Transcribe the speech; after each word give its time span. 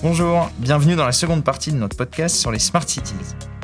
Bonjour, 0.00 0.48
bienvenue 0.60 0.94
dans 0.94 1.06
la 1.06 1.10
seconde 1.10 1.42
partie 1.42 1.72
de 1.72 1.76
notre 1.76 1.96
podcast 1.96 2.36
sur 2.36 2.52
les 2.52 2.60
Smart 2.60 2.88
Cities. 2.88 3.14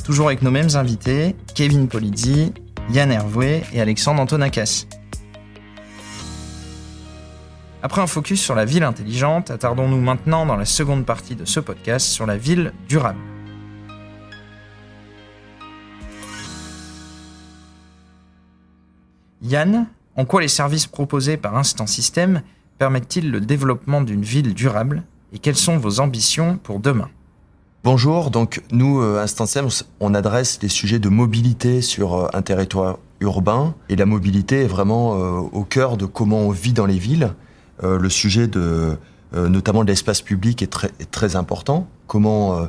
Toujours 0.04 0.26
avec 0.26 0.42
nos 0.42 0.50
mêmes 0.50 0.74
invités, 0.74 1.36
Kevin 1.54 1.86
Polizzi, 1.86 2.52
Yann 2.90 3.12
Hervoué 3.12 3.62
et 3.72 3.80
Alexandre 3.80 4.20
Antonakas. 4.20 4.86
Après 7.82 8.00
un 8.00 8.08
focus 8.08 8.42
sur 8.42 8.56
la 8.56 8.64
ville 8.64 8.82
intelligente, 8.82 9.52
attardons-nous 9.52 10.00
maintenant 10.00 10.44
dans 10.44 10.56
la 10.56 10.64
seconde 10.64 11.06
partie 11.06 11.36
de 11.36 11.44
ce 11.44 11.60
podcast 11.60 12.04
sur 12.04 12.26
la 12.26 12.36
ville 12.36 12.72
durable. 12.88 13.20
Yann, 19.40 19.86
en 20.16 20.24
quoi 20.24 20.40
les 20.40 20.48
services 20.48 20.88
proposés 20.88 21.36
par 21.36 21.56
Instant 21.56 21.86
System 21.86 22.42
permettent-ils 22.78 23.30
le 23.30 23.40
développement 23.40 24.00
d'une 24.00 24.22
ville 24.22 24.52
durable? 24.52 25.04
Et 25.34 25.38
quelles 25.38 25.56
sont 25.56 25.76
vos 25.76 26.00
ambitions 26.00 26.58
pour 26.62 26.78
demain? 26.78 27.10
Bonjour, 27.82 28.30
donc 28.30 28.62
nous, 28.70 29.02
euh, 29.02 29.20
Instant 29.20 29.44
System, 29.44 29.68
on 30.00 30.14
adresse 30.14 30.58
les 30.62 30.68
sujets 30.68 31.00
de 31.00 31.10
mobilité 31.10 31.82
sur 31.82 32.14
euh, 32.14 32.28
un 32.32 32.40
territoire 32.40 32.98
urbain 33.20 33.74
et 33.90 33.96
la 33.96 34.06
mobilité 34.06 34.62
est 34.62 34.66
vraiment 34.66 35.16
euh, 35.16 35.40
au 35.52 35.64
cœur 35.64 35.98
de 35.98 36.06
comment 36.06 36.38
on 36.38 36.50
vit 36.50 36.72
dans 36.72 36.86
les 36.86 36.98
villes. 36.98 37.34
le 37.82 38.08
sujet 38.08 38.46
de 38.46 38.96
notamment 39.32 39.82
de 39.82 39.88
l'espace 39.88 40.22
public 40.22 40.62
est 40.62 40.68
très, 40.68 40.92
est 41.00 41.10
très 41.10 41.34
important. 41.34 41.88
Comment 42.06 42.68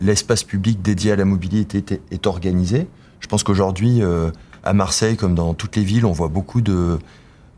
l'espace 0.00 0.44
public 0.44 0.82
dédié 0.82 1.12
à 1.12 1.16
la 1.16 1.24
mobilité 1.24 1.78
est, 1.78 2.00
est 2.10 2.26
organisé. 2.26 2.86
Je 3.20 3.28
pense 3.28 3.42
qu'aujourd'hui, 3.42 4.02
à 4.62 4.72
Marseille, 4.74 5.16
comme 5.16 5.34
dans 5.34 5.54
toutes 5.54 5.76
les 5.76 5.84
villes, 5.84 6.04
on 6.04 6.12
voit 6.12 6.28
beaucoup 6.28 6.60
de, 6.60 6.98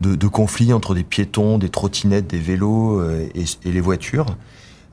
de, 0.03 0.27
conflits 0.27 0.73
entre 0.73 0.93
des 0.93 1.03
piétons, 1.03 1.57
des 1.57 1.69
trottinettes, 1.69 2.27
des 2.27 2.39
vélos 2.39 2.99
euh, 2.99 3.27
et, 3.33 3.71
les 3.71 3.81
voitures. 3.81 4.25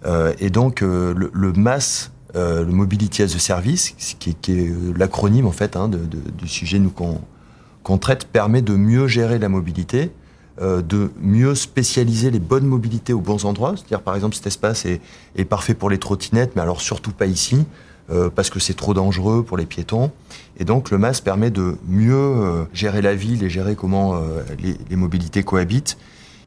Euh, 0.07 0.33
et 0.39 0.51
donc, 0.51 0.83
euh, 0.83 1.13
le, 1.15 1.31
le, 1.35 1.53
MAS, 1.53 2.11
le 2.35 2.65
Mobility 2.65 3.23
as 3.23 3.35
a 3.35 3.39
Service, 3.39 3.91
qui, 4.19 4.35
qui 4.35 4.53
est 4.53 4.73
l'acronyme 4.97 5.47
en 5.47 5.53
fait 5.53 5.77
hein, 5.77 5.89
de, 5.89 5.99
du 5.99 6.49
sujet 6.49 6.79
nous 6.79 6.91
qu'on 6.91 7.99
traite, 7.99 8.27
permet 8.27 8.63
de 8.63 8.75
mieux 8.75 9.09
gérer 9.09 9.39
la 9.39 9.49
mobilité, 9.49 10.13
de 10.61 11.11
mieux 11.21 11.55
spécialiser 11.55 12.31
les 12.31 12.39
bonnes 12.39 12.67
mobilités 12.67 13.13
aux 13.15 13.21
bons 13.21 13.47
endroits. 13.47 13.75
C'est-à-dire, 13.77 14.03
par 14.03 14.15
exemple, 14.15 14.37
cet 14.37 14.47
espace 14.47 14.85
est, 14.85 15.01
est, 15.35 15.47
parfait 15.47 15.75
pour 15.75 15.89
les 15.89 15.99
trottinettes, 15.99 16.53
mais 16.55 16.63
alors 16.63 16.83
surtout 16.83 17.13
pas 17.13 17.27
ici. 17.27 17.65
Euh, 18.11 18.29
parce 18.29 18.51
que 18.51 18.59
c'est 18.59 18.75
trop 18.75 18.93
dangereux 18.93 19.45
pour 19.45 19.57
les 19.57 19.67
piétons. 19.67 20.11
Et 20.57 20.65
donc 20.65 20.91
le 20.91 20.99
MAS 20.99 21.21
permet 21.21 21.51
de 21.51 21.77
mieux 21.87 22.15
euh, 22.15 22.65
gérer 22.73 23.03
la 23.03 23.15
ville 23.15 23.45
et 23.45 23.49
gérer 23.49 23.77
comment 23.77 24.17
euh, 24.17 24.43
les, 24.59 24.97
mobilités 24.97 25.45
cohabitent. 25.45 25.97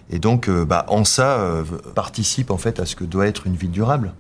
Et 0.10 0.20
donc 0.20 0.50
bah, 0.50 0.86
en 0.90 1.06
ça 1.06 1.64
participe 1.96 2.52
en 2.52 2.58
fait 2.58 2.80
à 2.80 2.86
ce 2.86 2.96
que 2.96 3.06
doit 3.06 3.26
être 3.26 3.48
une 3.48 3.56
ville 3.56 3.72
durable. 3.72 4.14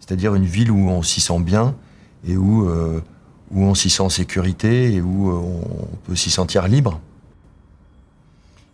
C'est-à-dire 0.00 0.34
une 0.34 0.44
ville 0.44 0.72
où 0.72 0.90
on 0.90 1.02
s'y 1.02 1.20
sent 1.20 1.38
bien 1.38 1.76
et 2.26 2.36
où, 2.36 2.68
où 2.68 3.62
on 3.62 3.74
s'y 3.74 3.90
sent 3.90 4.02
en 4.02 4.08
sécurité 4.08 4.92
et 4.92 5.00
où 5.00 5.30
on 5.30 5.88
peut 6.04 6.16
s'y 6.16 6.30
sentir 6.30 6.66
libre. 6.66 7.00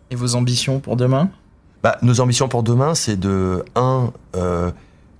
Et 0.09 0.15
vos 0.15 0.35
ambitions 0.35 0.79
pour 0.79 0.97
demain? 0.97 1.29
Bah, 1.83 1.99
Nos 2.01 2.19
ambitions 2.19 2.47
pour 2.49 2.63
demain, 2.63 2.95
c'est 2.95 3.17
de, 3.17 3.63
un, 3.75 4.11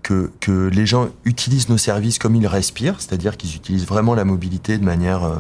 que, 0.06 0.70
les 0.70 0.86
gens 0.86 1.10
utilisent 1.26 1.70
nos 1.70 1.78
services 1.78 2.20
comme 2.20 2.36
ils 2.36 2.48
respirent, 2.48 3.00
c'est-à-dire 3.00 3.38
qu'ils 3.38 3.56
utilisent 3.56 3.88
vraiment 3.88 4.14
la 4.14 4.24
mobilité 4.24 4.78
de 4.78 4.84
manière 4.84 5.24
euh, 5.24 5.36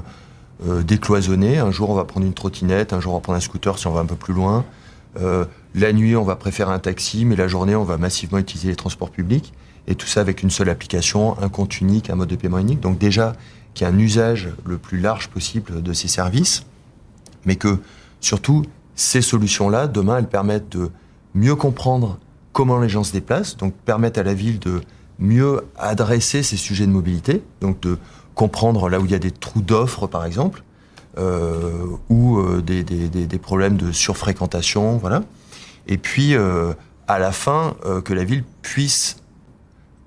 euh, 0.67 0.83
décloisonnée. 0.83 1.59
Un 1.59 1.71
jour, 1.71 1.89
on 1.91 1.93
va 1.93 2.05
prendre 2.05 2.25
une 2.25 2.33
trottinette, 2.33 2.93
un 2.93 2.99
jour, 2.99 3.13
on 3.13 3.17
va 3.17 3.21
prendre 3.21 3.37
un 3.37 3.41
scooter 3.41 3.77
si 3.77 3.87
on 3.87 3.91
va 3.91 4.01
un 4.01 4.05
peu 4.05 4.15
plus 4.15 4.33
loin. 4.33 4.65
Euh, 5.21 5.45
la 5.75 5.93
nuit, 5.93 6.15
on 6.15 6.23
va 6.23 6.35
préférer 6.35 6.71
un 6.71 6.79
taxi, 6.79 7.25
mais 7.25 7.35
la 7.35 7.47
journée, 7.47 7.75
on 7.75 7.83
va 7.83 7.97
massivement 7.97 8.39
utiliser 8.39 8.69
les 8.69 8.75
transports 8.75 9.11
publics. 9.11 9.53
Et 9.87 9.93
tout 9.93 10.07
ça 10.07 10.21
avec 10.21 10.41
une 10.41 10.49
seule 10.49 10.69
application, 10.69 11.39
un 11.41 11.49
compte 11.49 11.79
unique, 11.79 12.09
un 12.09 12.15
mode 12.15 12.29
de 12.29 12.35
paiement 12.35 12.57
unique. 12.57 12.79
Donc 12.79 12.97
déjà, 12.97 13.33
qu'il 13.75 13.85
y 13.85 13.89
ait 13.89 13.93
un 13.93 13.99
usage 13.99 14.49
le 14.65 14.77
plus 14.77 14.99
large 14.99 15.27
possible 15.27 15.83
de 15.83 15.93
ces 15.93 16.07
services, 16.07 16.63
mais 17.45 17.55
que 17.55 17.79
surtout, 18.19 18.65
ces 18.95 19.21
solutions-là, 19.21 19.87
demain, 19.87 20.17
elles 20.17 20.27
permettent 20.27 20.75
de 20.75 20.89
mieux 21.35 21.55
comprendre 21.55 22.17
comment 22.55 22.79
les 22.79 22.87
gens 22.87 23.03
se 23.03 23.11
déplacent, 23.11 23.57
donc 23.57 23.73
permettre 23.73 24.17
à 24.17 24.23
la 24.23 24.33
ville 24.33 24.59
de 24.59 24.79
mieux 25.19 25.65
adresser 25.77 26.41
ces 26.41 26.55
sujets 26.55 26.87
de 26.87 26.91
mobilité, 26.91 27.43
donc 27.59 27.81
de 27.81 27.97
comprendre 28.33 28.87
là 28.87 28.97
où 29.01 29.05
il 29.05 29.11
y 29.11 29.15
a 29.15 29.19
des 29.19 29.31
trous 29.31 29.61
d'offres, 29.61 30.07
par 30.07 30.23
exemple, 30.23 30.63
euh, 31.17 31.85
ou 32.07 32.39
euh, 32.39 32.61
des, 32.61 33.39
problèmes 33.39 33.75
de 33.75 33.91
surfréquentation, 33.91 34.95
voilà. 34.95 35.23
Et 35.87 35.97
puis, 35.97 36.33
euh, 36.33 36.71
à 37.09 37.19
la 37.19 37.33
fin, 37.33 37.75
que 38.05 38.13
la 38.13 38.23
ville 38.23 38.45
puisse 38.61 39.17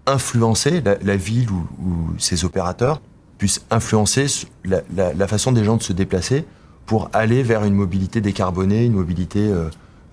influencer, 0.07 0.83
la, 1.03 1.17
ville 1.17 1.51
ou, 1.51 2.15
ses 2.17 2.47
opérateurs 2.47 3.03
puissent 3.37 3.61
influencer 3.71 4.25
la, 4.65 4.81
la, 4.97 5.29
façon 5.29 5.53
des 5.53 5.65
gens 5.65 5.77
de 5.77 5.83
se 5.83 5.93
déplacer 5.93 6.47
pour 6.87 7.11
aller 7.13 7.43
vers 7.43 7.65
une 7.65 7.75
mobilité 7.75 8.23
décarbonée, 8.23 8.87
une 8.87 8.95
mobilité, 8.95 9.53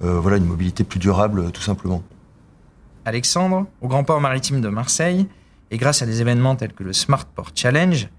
voilà, 0.01 0.35
une 0.35 0.45
mobilité 0.45 0.83
plus 0.83 0.99
durable, 0.99 1.51
tout 1.53 1.61
simplement. 1.61 2.03
Alexandre, 3.05 3.67
au 3.81 3.87
Grand 3.87 4.03
Port 4.03 4.19
Maritime 4.19 4.61
de 4.61 4.69
Marseille, 4.69 5.27
et 5.71 5.77
grâce 5.77 6.01
à 6.01 6.05
des 6.05 6.21
événements 6.21 6.55
tels 6.55 6.73
que 6.73 6.83
le 6.83 6.93
Smart 6.93 7.25
Port 7.25 7.51
Challenge, 7.55 8.09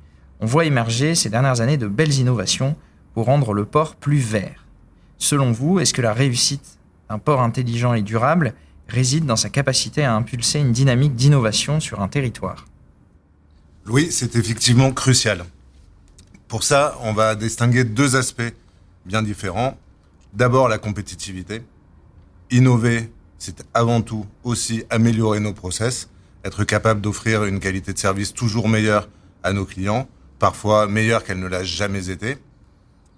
on 0.41 0.47
voit 0.47 0.65
émerger 0.65 1.15
ces 1.15 1.29
dernières 1.29 1.61
années 1.61 1.77
de 1.77 1.89
belles 1.89 2.15
innovations 2.15 2.77
pour 3.15 3.27
rendre 3.27 3.53
le 3.53 3.65
port 3.65 3.97
plus 3.97 4.19
vert. 4.19 4.65
Selon 5.19 5.53
vous, 5.53 5.81
est-ce 5.81 5.95
que 5.95 6.03
la 6.03 6.13
réussite 6.13 6.79
d'un 7.09 7.19
port 7.19 7.41
intelligent 7.41 7.95
et 7.95 8.03
durable 8.03 8.55
réside 8.89 9.27
dans 9.27 9.37
sa 9.37 9.51
capacité 9.51 10.05
à 10.05 10.15
impulser 10.15 10.61
une 10.61 10.73
dynamique 10.73 11.15
d'innovation 11.15 11.81
sur 11.81 12.01
un 12.01 12.09
territoire? 12.09 12.67
Oui, 13.87 14.09
c'est 14.11 14.37
effectivement 14.37 14.93
crucial. 14.93 15.45
Pour 16.49 16.63
ça, 16.63 16.97
on 17.03 17.13
va 17.13 17.35
distinguer 17.35 17.85
deux 17.85 18.17
aspects 18.17 18.55
bien 19.05 19.23
différents. 19.23 19.77
D'abord, 20.33 20.69
la 20.69 20.79
compétitivité. 20.79 21.63
Innover 22.51 23.11
c'est 23.39 23.65
avant 23.75 24.03
tout 24.03 24.27
aussi 24.45 24.85
améliorer 24.91 25.41
nos 25.41 25.53
process, 25.53 26.09
être 26.45 26.65
capable 26.65 27.01
d'offrir 27.01 27.45
une 27.45 27.61
qualité 27.61 27.93
de 27.93 27.99
service 27.99 28.33
toujours 28.33 28.69
meilleure 28.69 29.09
à 29.43 29.53
nos 29.53 29.65
clients, 29.65 30.09
parfois 30.39 30.87
meilleure 30.87 31.25
qu'elle 31.25 31.41
ne 31.41 31.49
l'a 31.49 31.65
jamais 31.65 32.11
été, 32.11 32.39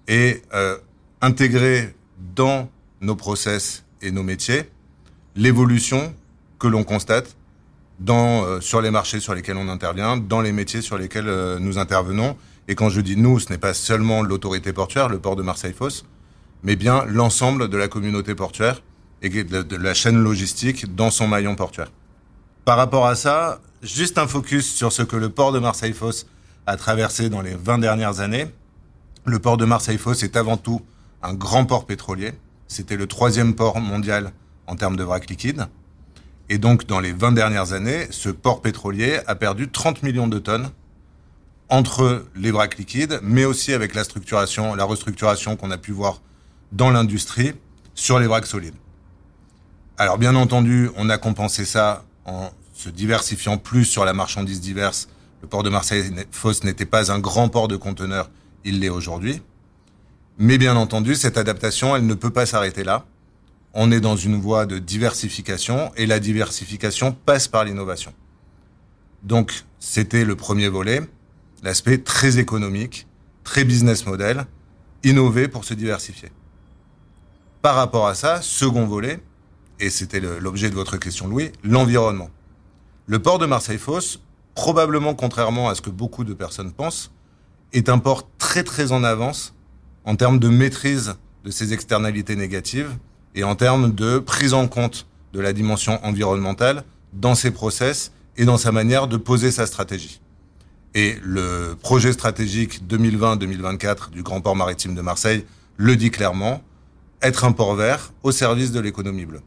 et 0.07 0.41
euh, 0.53 0.77
intégrer 1.21 1.95
dans 2.35 2.69
nos 3.01 3.15
process 3.15 3.85
et 4.01 4.11
nos 4.11 4.23
métiers 4.23 4.69
l'évolution 5.35 6.13
que 6.57 6.67
l'on 6.67 6.83
constate 6.83 7.35
dans, 7.99 8.43
euh, 8.43 8.61
sur 8.61 8.81
les 8.81 8.91
marchés 8.91 9.19
sur 9.19 9.33
lesquels 9.33 9.57
on 9.57 9.69
intervient, 9.69 10.17
dans 10.17 10.41
les 10.41 10.51
métiers 10.51 10.81
sur 10.81 10.97
lesquels 10.97 11.27
euh, 11.27 11.59
nous 11.59 11.77
intervenons. 11.77 12.35
Et 12.67 12.75
quand 12.75 12.89
je 12.89 13.01
dis 13.01 13.17
nous, 13.17 13.39
ce 13.39 13.49
n'est 13.49 13.57
pas 13.57 13.73
seulement 13.73 14.21
l'autorité 14.21 14.73
portuaire, 14.73 15.09
le 15.09 15.19
port 15.19 15.35
de 15.35 15.43
Marseille-Fos, 15.43 16.05
mais 16.63 16.75
bien 16.75 17.05
l'ensemble 17.05 17.69
de 17.69 17.77
la 17.77 17.87
communauté 17.87 18.35
portuaire 18.35 18.81
et 19.21 19.29
de, 19.43 19.75
la 19.75 19.93
chaîne 19.93 20.17
logistique 20.17 20.95
dans 20.95 21.11
son 21.11 21.27
maillon 21.27 21.55
portuaire. 21.55 21.91
Par 22.65 22.77
rapport 22.77 23.05
à 23.05 23.15
ça, 23.15 23.61
juste 23.81 24.17
un 24.17 24.27
focus 24.27 24.73
sur 24.73 24.91
ce 24.91 25.01
que 25.01 25.15
le 25.15 25.29
port 25.29 25.51
de 25.51 25.59
Marseille-Fos 25.59 26.25
a 26.65 26.77
traversé 26.77 27.29
dans 27.29 27.41
les 27.41 27.55
20 27.55 27.79
dernières 27.79 28.19
années. 28.19 28.47
Le 29.25 29.39
port 29.39 29.57
de 29.57 29.65
Marseille-Fos 29.65 30.23
est 30.23 30.35
avant 30.35 30.57
tout 30.57 30.81
un 31.23 31.33
grand 31.33 31.65
port 31.65 31.85
pétrolier. 31.85 32.33
C'était 32.67 32.95
le 32.95 33.07
troisième 33.07 33.55
port 33.55 33.79
mondial 33.79 34.31
en 34.67 34.75
termes 34.75 34.95
de 34.95 35.03
vrac 35.03 35.29
liquide. 35.29 35.67
Et 36.49 36.57
donc, 36.57 36.85
dans 36.87 36.99
les 36.99 37.11
20 37.11 37.33
dernières 37.33 37.73
années, 37.73 38.07
ce 38.11 38.29
port 38.29 38.61
pétrolier 38.61 39.19
a 39.27 39.35
perdu 39.35 39.69
30 39.69 40.03
millions 40.03 40.27
de 40.27 40.39
tonnes 40.39 40.69
entre 41.69 42.25
les 42.35 42.51
vracs 42.51 42.77
liquides, 42.77 43.19
mais 43.21 43.45
aussi 43.45 43.73
avec 43.73 43.93
la 43.93 44.03
structuration, 44.03 44.73
la 44.73 44.85
restructuration 44.85 45.55
qu'on 45.55 45.69
a 45.71 45.77
pu 45.77 45.91
voir 45.91 46.21
dans 46.71 46.89
l'industrie 46.89 47.53
sur 47.93 48.19
les 48.19 48.27
vracs 48.27 48.47
solides. 48.47 48.75
Alors 49.99 50.17
bien 50.17 50.33
entendu, 50.37 50.89
on 50.95 51.09
a 51.09 51.17
compensé 51.17 51.65
ça 51.65 52.05
en 52.23 52.51
se 52.73 52.87
diversifiant 52.87 53.57
plus 53.57 53.83
sur 53.83 54.05
la 54.05 54.13
marchandise 54.13 54.61
diverse. 54.61 55.09
Le 55.41 55.47
port 55.49 55.61
de 55.61 55.69
Marseille-Fos 55.69 56.63
n'était 56.63 56.85
pas 56.85 57.11
un 57.11 57.19
grand 57.19 57.49
port 57.49 57.67
de 57.67 57.75
conteneurs, 57.75 58.29
il 58.63 58.79
l'est 58.79 58.87
aujourd'hui. 58.87 59.41
Mais 60.37 60.57
bien 60.57 60.77
entendu, 60.77 61.15
cette 61.15 61.37
adaptation, 61.37 61.97
elle 61.97 62.05
ne 62.05 62.13
peut 62.13 62.29
pas 62.29 62.45
s'arrêter 62.45 62.85
là. 62.85 63.03
On 63.73 63.91
est 63.91 63.99
dans 63.99 64.15
une 64.15 64.39
voie 64.39 64.65
de 64.65 64.79
diversification 64.79 65.91
et 65.97 66.05
la 66.05 66.21
diversification 66.21 67.11
passe 67.11 67.49
par 67.49 67.65
l'innovation. 67.65 68.13
Donc, 69.23 69.65
c'était 69.79 70.23
le 70.23 70.37
premier 70.37 70.69
volet, 70.69 71.01
l'aspect 71.61 71.97
très 71.97 72.39
économique, 72.39 73.05
très 73.43 73.65
business 73.65 74.05
model, 74.05 74.45
innover 75.03 75.49
pour 75.49 75.65
se 75.65 75.73
diversifier. 75.73 76.31
Par 77.61 77.75
rapport 77.75 78.07
à 78.07 78.15
ça, 78.15 78.41
second 78.41 78.85
volet, 78.85 79.19
et 79.79 79.89
c'était 79.89 80.19
l'objet 80.19 80.69
de 80.69 80.75
votre 80.75 80.97
question 80.97 81.27
Louis, 81.27 81.51
l'environnement. 81.63 82.29
Le 83.07 83.19
port 83.19 83.39
de 83.39 83.45
Marseille-Fos, 83.45 84.19
probablement 84.55 85.15
contrairement 85.15 85.69
à 85.69 85.75
ce 85.75 85.81
que 85.81 85.89
beaucoup 85.89 86.23
de 86.23 86.33
personnes 86.33 86.71
pensent, 86.71 87.11
est 87.73 87.89
un 87.89 87.99
port 87.99 88.29
très 88.37 88.63
très 88.63 88.91
en 88.91 89.03
avance 89.03 89.53
en 90.05 90.15
termes 90.15 90.39
de 90.39 90.49
maîtrise 90.49 91.15
de 91.43 91.51
ses 91.51 91.73
externalités 91.73 92.35
négatives 92.35 92.91
et 93.35 93.43
en 93.43 93.55
termes 93.55 93.93
de 93.93 94.19
prise 94.19 94.53
en 94.53 94.67
compte 94.67 95.07
de 95.33 95.39
la 95.39 95.53
dimension 95.53 96.03
environnementale 96.05 96.83
dans 97.13 97.35
ses 97.35 97.51
process 97.51 98.11
et 98.37 98.45
dans 98.45 98.57
sa 98.57 98.71
manière 98.71 99.07
de 99.07 99.17
poser 99.17 99.51
sa 99.51 99.65
stratégie. 99.65 100.21
Et 100.95 101.17
le 101.23 101.75
projet 101.79 102.13
stratégique 102.13 102.81
2020-2024 102.87 104.09
du 104.09 104.23
Grand 104.23 104.41
Port 104.41 104.55
Maritime 104.55 104.95
de 104.95 105.01
Marseille 105.01 105.45
le 105.77 105.95
dit 105.95 106.11
clairement, 106.11 106.61
être 107.21 107.45
un 107.45 107.51
port 107.51 107.75
vert 107.75 108.11
au 108.23 108.31
service 108.31 108.71
de 108.71 108.79
l'économie 108.79 109.25
bleue. 109.25 109.41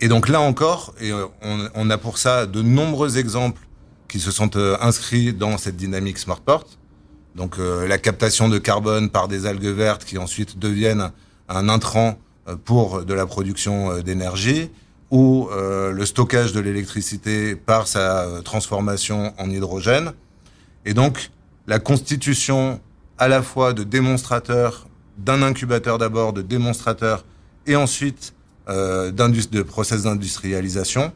Et 0.00 0.08
donc 0.08 0.28
là 0.28 0.40
encore, 0.40 0.94
euh, 1.02 1.26
on, 1.74 1.90
a 1.90 1.98
pour 1.98 2.16
ça 2.16 2.46
de 2.46 2.62
nombreux 2.62 3.18
exemples 3.18 3.60
qui 4.08 4.18
se 4.18 4.30
sont 4.30 4.56
euh, 4.56 4.76
inscrits 4.80 5.34
dans 5.34 5.58
cette 5.58 5.76
dynamique 5.76 6.18
Smartport. 6.18 6.64
Donc 7.34 7.58
euh, 7.58 7.86
la 7.86 7.98
captation 7.98 8.48
de 8.48 8.58
carbone 8.58 9.10
par 9.10 9.28
des 9.28 9.44
algues 9.44 9.66
vertes 9.66 10.04
qui 10.04 10.16
ensuite 10.16 10.58
deviennent 10.58 11.12
un 11.48 11.68
intrant 11.68 12.18
pour 12.64 13.04
de 13.04 13.14
la 13.14 13.26
production 13.26 14.00
d'énergie, 14.00 14.70
ou 15.10 15.48
le 15.52 16.04
stockage 16.06 16.52
de 16.52 16.60
l'électricité 16.60 17.54
par 17.54 17.86
sa 17.88 18.40
transformation 18.44 19.34
en 19.38 19.50
hydrogène. 19.50 20.12
Et 20.84 20.94
donc 20.94 21.30
la 21.66 21.78
constitution 21.78 22.80
à 23.18 23.28
la 23.28 23.42
fois 23.42 23.72
de 23.72 23.84
démonstrateurs, 23.84 24.88
d'un 25.18 25.42
incubateur 25.42 25.98
d'abord, 25.98 26.32
de 26.32 26.42
démonstrateurs, 26.42 27.24
et 27.66 27.76
ensuite 27.76 28.32
euh, 28.70 29.10
de 29.10 29.62
process 29.62 30.02
d'industrialisation 30.04 31.12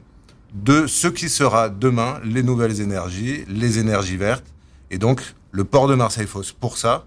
de 0.55 0.87
ce 0.87 1.09
qui 1.09 1.29
sera 1.29 1.69
demain 1.69 2.21
les 2.25 2.43
nouvelles 2.43 2.81
énergies, 2.81 3.45
les 3.49 3.79
énergies 3.79 4.17
vertes. 4.17 4.47
Et 4.91 4.99
donc, 4.99 5.21
le 5.51 5.65
port 5.65 5.89
de 5.89 5.95
Marseille-Fosse, 5.95 6.53
pour 6.53 6.79
ça, 6.79 7.07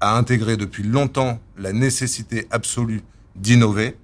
a 0.00 0.16
intégré 0.16 0.56
depuis 0.56 0.84
longtemps 0.84 1.40
la 1.58 1.72
nécessité 1.72 2.46
absolue 2.50 3.02
d'innover, 3.34 3.96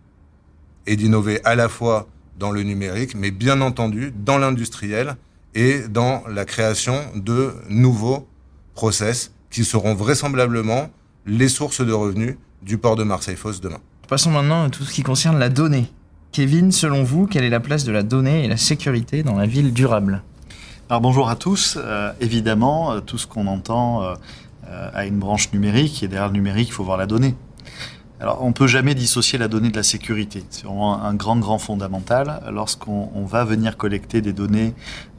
et 0.87 0.97
d'innover 0.97 1.41
à 1.45 1.55
la 1.55 1.69
fois 1.69 2.09
dans 2.39 2.51
le 2.51 2.63
numérique, 2.63 3.15
mais 3.15 3.31
bien 3.31 3.61
entendu 3.61 4.13
dans 4.17 4.39
l'industriel 4.39 5.17
et 5.55 5.81
dans 5.89 6.25
la 6.29 6.45
création 6.45 7.01
de 7.15 7.53
nouveaux 7.69 8.27
process 8.75 9.33
qui 9.51 9.65
seront 9.65 9.95
vraisemblablement 9.95 10.91
les 11.27 11.49
sources 11.49 11.83
de 11.83 11.93
revenus 11.93 12.37
du 12.63 12.79
port 12.79 12.97
de 12.97 13.05
Marseille-Fosse 13.05 13.61
demain. 13.61 13.81
Passons 14.09 14.31
maintenant 14.31 14.65
à 14.65 14.71
tout 14.71 14.85
ce 14.85 14.93
qui 14.93 15.03
concerne 15.03 15.39
la 15.39 15.49
donnée. 15.49 15.87
Kevin, 16.33 16.73
selon 16.73 17.03
vous, 17.03 17.27
quelle 17.27 17.45
est 17.45 17.51
la 17.51 17.61
place 17.61 17.85
de 17.85 17.93
la 17.93 18.03
donnée 18.03 18.45
et 18.45 18.49
la 18.49 18.57
sécurité 18.57 19.23
dans 19.23 19.37
la 19.37 19.47
ville 19.47 19.73
durable? 19.73 20.23
Alors 20.91 21.01
bonjour 21.01 21.31
à 21.31 21.37
tous. 21.37 21.79
Euh, 21.81 22.13
évidemment, 22.21 22.93
euh, 22.93 23.01
tout 23.01 23.17
ce 23.17 23.27
qu'on 23.27 23.47
entend 23.47 24.03
euh, 24.03 24.15
a 24.93 25.07
une 25.07 25.19
branche 25.19 25.53
numérique 25.53 26.03
et 26.03 26.09
derrière 26.09 26.29
le 26.29 26.35
numérique, 26.35 26.69
il 26.69 26.73
faut 26.73 26.85
voir 26.85 26.99
la 26.99 27.07
donnée. 27.07 27.35
Alors 28.21 28.43
on 28.43 28.49
ne 28.49 28.53
peut 28.53 28.67
jamais 28.67 28.95
dissocier 28.95 29.39
la 29.39 29.49
donnée 29.49 29.71
de 29.71 29.77
la 29.77 29.83
sécurité. 29.83 30.45
C'est 30.51 30.65
vraiment 30.65 31.03
un 31.03 31.15
grand, 31.15 31.37
grand 31.37 31.59
fondamental. 31.59 32.43
Lorsqu'on 32.53 33.25
va 33.25 33.45
venir 33.45 33.77
collecter 33.79 34.21
des 34.21 34.33
données, 34.35 34.75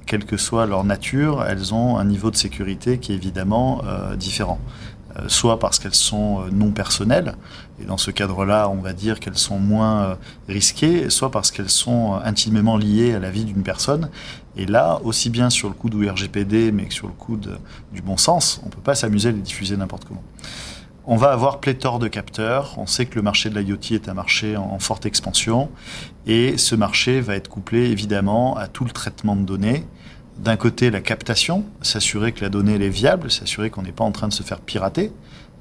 quelle 0.06 0.26
que 0.26 0.38
soit 0.38 0.66
leur 0.68 0.84
nature, 0.84 1.44
elles 1.44 1.74
ont 1.74 1.98
un 1.98 2.06
niveau 2.06 2.30
de 2.30 2.36
sécurité 2.36 3.00
qui 3.00 3.12
est 3.12 3.16
évidemment 3.16 3.82
différent. 4.18 4.60
Euh, 5.20 5.26
soit 5.28 5.60
parce 5.60 5.78
qu'elles 5.78 5.94
sont 5.94 6.42
euh, 6.42 6.50
non 6.52 6.72
personnelles, 6.72 7.36
et 7.80 7.86
dans 7.86 7.98
ce 7.98 8.10
cadre-là, 8.10 8.68
on 8.70 8.82
va 8.82 8.94
dire 8.94 9.20
qu'elles 9.20 9.38
sont 9.38 9.60
moins 9.60 10.04
euh, 10.04 10.16
risquées, 10.48 11.12
soit 11.12 11.30
parce 11.30 11.52
qu'elles 11.52 11.70
sont 11.70 12.14
intimement 12.24 12.78
liées 12.78 13.14
à 13.14 13.20
la 13.20 13.30
vie 13.30 13.46
d'une 13.46 13.62
personne. 13.62 14.10
Et 14.56 14.66
là, 14.66 15.00
aussi 15.04 15.30
bien 15.30 15.52
sur 15.52 15.68
le 15.68 15.76
coup 15.76 15.92
du 15.92 16.10
RGPD, 16.10 16.72
mais 16.72 16.86
que 16.86 16.94
sur 16.94 17.08
le 17.08 17.14
coup 17.14 17.38
du 17.38 18.02
bon 18.02 18.18
sens, 18.18 18.60
on 18.64 18.68
ne 18.68 18.72
peut 18.72 18.82
pas 18.82 18.96
s'amuser 18.96 19.30
à 19.30 19.32
les 19.32 19.42
diffuser 19.42 19.78
n'importe 19.78 20.06
comment. 20.06 20.24
On 21.06 21.18
va 21.18 21.32
avoir 21.32 21.60
pléthore 21.60 22.00
de 22.00 22.08
capteurs. 22.08 22.76
On 22.78 22.88
sait 22.88 23.06
que 23.06 23.16
le 23.16 23.22
marché 23.22 23.50
de 23.50 23.60
l'IoT 23.60 23.92
est 23.92 24.08
un 24.08 24.14
marché 24.14 24.56
en 24.56 24.80
forte 24.80 25.06
expansion. 25.06 25.70
Et 26.28 26.58
ce 26.58 26.76
marché 26.76 27.20
va 27.20 27.36
être 27.36 27.50
couplé 27.50 27.90
évidemment 27.90 28.56
à 28.56 28.68
tout 28.68 28.86
le 28.86 28.92
traitement 28.92 29.36
de 29.36 29.42
données 29.42 29.86
d'un 30.38 30.56
côté 30.56 30.90
la 30.90 31.02
captation, 31.02 31.64
s'assurer 31.82 32.32
que 32.32 32.42
la 32.42 32.50
donnée 32.50 32.76
est 32.76 32.90
viable, 32.90 33.32
s'assurer 33.32 33.70
qu'on 33.70 33.84
n'est 33.84 33.92
pas 33.92 34.04
en 34.04 34.12
train 34.12 34.28
de 34.28 34.34
se 34.34 34.44
faire 34.44 34.60
pirater. 34.60 35.12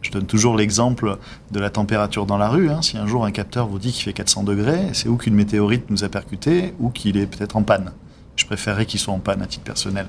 Je 0.00 0.10
donne 0.10 0.26
toujours 0.26 0.56
l'exemple 0.56 1.18
de 1.52 1.60
la 1.60 1.70
température 1.70 2.26
dans 2.26 2.36
la 2.36 2.48
rue. 2.48 2.70
Hein. 2.70 2.82
Si 2.82 2.96
un 2.96 3.06
jour 3.06 3.24
un 3.24 3.30
capteur 3.30 3.68
vous 3.68 3.78
dit 3.78 3.92
qu'il 3.92 4.02
fait 4.02 4.12
400 4.12 4.42
degrés, 4.42 4.88
c'est 4.92 5.08
ou 5.08 5.16
qu'une 5.16 5.34
météorite 5.34 5.88
nous 5.90 6.02
a 6.02 6.08
percuté 6.08 6.74
ou 6.80 6.90
qu'il 6.90 7.16
est 7.16 7.26
peut-être 7.26 7.56
en 7.56 7.62
panne. 7.62 7.92
Je 8.34 8.46
préférerais 8.46 8.86
qu'il 8.86 8.98
soit 8.98 9.14
en 9.14 9.20
panne 9.20 9.42
à 9.42 9.46
titre 9.46 9.62
personnel. 9.62 10.06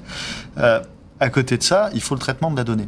Euh, 0.57 0.81
à 1.19 1.29
côté 1.29 1.57
de 1.57 1.63
ça, 1.63 1.89
il 1.93 2.01
faut 2.01 2.15
le 2.15 2.19
traitement 2.19 2.49
de 2.49 2.57
la 2.57 2.63
donnée. 2.63 2.87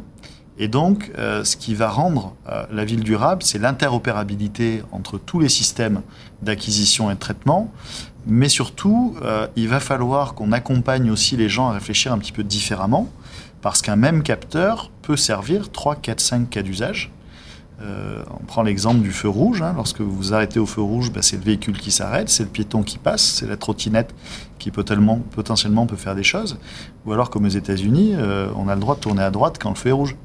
Et 0.58 0.68
donc, 0.68 1.10
euh, 1.18 1.44
ce 1.44 1.56
qui 1.56 1.74
va 1.74 1.88
rendre 1.88 2.34
euh, 2.48 2.64
la 2.72 2.84
ville 2.84 3.04
durable, 3.04 3.42
c'est 3.42 3.58
l'interopérabilité 3.58 4.82
entre 4.90 5.18
tous 5.18 5.38
les 5.38 5.50
systèmes 5.50 6.00
d'acquisition 6.42 7.10
et 7.10 7.14
de 7.14 7.18
traitement, 7.18 7.70
mais 8.26 8.48
surtout, 8.48 9.16
euh, 9.22 9.46
il 9.56 9.68
va 9.68 9.80
falloir 9.80 10.34
qu'on 10.34 10.52
accompagne 10.52 11.10
aussi 11.10 11.36
les 11.36 11.48
gens 11.48 11.68
à 11.68 11.72
réfléchir 11.72 12.12
un 12.12 12.18
petit 12.18 12.32
peu 12.32 12.42
différemment, 12.42 13.08
parce 13.60 13.82
qu'un 13.82 13.96
même 13.96 14.22
capteur 14.22 14.90
peut 15.02 15.16
servir 15.16 15.70
3, 15.70 15.96
4, 15.96 16.20
5 16.20 16.50
cas 16.50 16.62
d'usage. 16.62 17.10
On 17.78 18.44
prend 18.46 18.62
l'exemple 18.62 19.02
du 19.02 19.12
feu 19.12 19.28
rouge. 19.28 19.60
Hein. 19.60 19.74
Lorsque 19.76 20.00
vous 20.00 20.10
vous 20.10 20.32
arrêtez 20.32 20.58
au 20.58 20.64
feu 20.64 20.80
rouge, 20.80 21.12
bah, 21.12 21.20
c'est 21.20 21.36
le 21.36 21.42
véhicule 21.42 21.78
qui 21.78 21.90
s'arrête, 21.90 22.30
c'est 22.30 22.44
le 22.44 22.48
piéton 22.48 22.82
qui 22.82 22.96
passe, 22.96 23.22
c'est 23.22 23.46
la 23.46 23.58
trottinette 23.58 24.14
qui 24.58 24.70
potentiellement, 24.70 25.86
peut 25.86 25.96
faire 25.96 26.14
des 26.14 26.22
choses. 26.22 26.58
Ou 27.04 27.12
alors, 27.12 27.28
comme 27.28 27.44
aux 27.44 27.48
États-Unis, 27.48 28.14
on 28.56 28.68
a 28.68 28.74
le 28.74 28.80
droit 28.80 28.94
de 28.94 29.00
tourner 29.00 29.22
à 29.22 29.30
droite 29.30 29.58
quand 29.60 29.68
le 29.68 29.74
feu 29.74 29.90
est 29.90 29.92
rouge. 29.92 30.16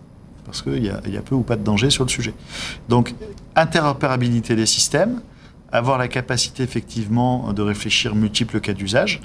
Parce 0.52 0.64
qu'il 0.64 0.84
y, 0.84 0.90
a 1.18 1.22
peu 1.22 1.34
ou 1.34 1.44
pas 1.44 1.56
de 1.56 1.64
danger 1.64 1.90
sur 1.90 2.04
le 2.04 2.10
sujet. 2.10 2.34
Donc, 2.90 3.16
interopérabilité 3.56 4.54
des 4.58 4.66
systèmes, 4.66 5.22
avoir 5.72 5.98
la 5.98 6.10
capacité 6.10 6.62
effectivement 6.62 7.54
de 7.54 7.62
réfléchir 7.62 8.16
multiples 8.16 8.60
cas 8.60 8.74
d'usage. 8.74 9.22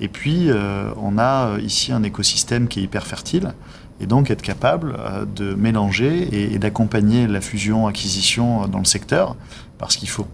Et 0.00 0.06
puis, 0.06 0.50
euh, 0.50 0.92
on 1.02 1.18
a 1.18 1.48
euh, 1.48 1.60
ici 1.60 1.90
un 1.90 2.04
écosystème 2.04 2.68
qui 2.68 2.78
est 2.78 2.82
hyper 2.84 3.08
fertile, 3.08 3.54
et 4.00 4.06
donc 4.06 4.30
être 4.30 4.40
capable 4.40 4.94
euh, 4.96 5.24
de 5.24 5.52
mélanger 5.54 6.52
et, 6.52 6.58
d'accompagner 6.60 7.26
la 7.26 7.40
fusion-acquisition 7.40 8.68
dans 8.68 8.78
le 8.78 8.84
secteur, 8.84 9.34
parce 9.78 9.96
qu'il 9.96 10.08
faut 10.08 10.28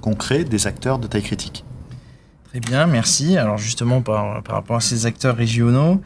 qu'on 0.00 0.14
crée 0.14 0.44
des 0.44 0.68
acteurs 0.68 1.00
de 1.00 1.08
taille 1.08 1.24
critique. 1.24 1.64
Très 2.50 2.60
bien, 2.60 2.86
merci. 2.86 3.36
Alors 3.36 3.58
justement, 3.58 4.00
par 4.00 4.44
rapport 4.46 4.76
à 4.76 4.80
ces 4.80 5.06
acteurs 5.06 5.34
régionaux, 5.34 6.00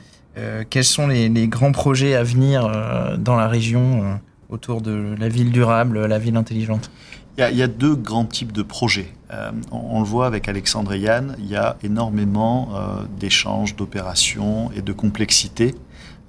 quels 0.71 0.85
sont 0.85 1.07
les, 1.07 1.49
grands 1.49 1.73
projets 1.73 2.15
à 2.15 2.23
venir 2.23 2.71
dans 3.19 3.37
la 3.37 3.49
région 3.49 4.19
autour 4.49 4.81
de 4.81 5.15
la 5.19 5.29
ville 5.29 5.51
durable, 5.51 6.07
la 6.07 6.19
ville 6.19 6.37
intelligente? 6.37 6.91
Il 7.39 7.57
y, 7.57 7.63
a, 7.63 7.67
deux 7.67 7.95
grands 7.95 8.27
types 8.27 8.53
de 8.53 8.63
projets. 8.63 9.11
Euh, 9.31 9.53
on, 9.71 10.01
le 10.01 10.07
voit 10.07 10.27
avec 10.27 10.49
Alexandre 10.51 10.93
et 10.93 11.01
Yann, 11.01 11.35
il 11.39 11.47
y 11.47 11.57
a 11.57 11.79
énormément 11.83 12.69
euh, 12.75 13.05
d'échanges, 13.19 13.75
d'opérations 13.75 14.71
et 14.77 14.83
de 14.83 14.93
complexité, 14.93 15.75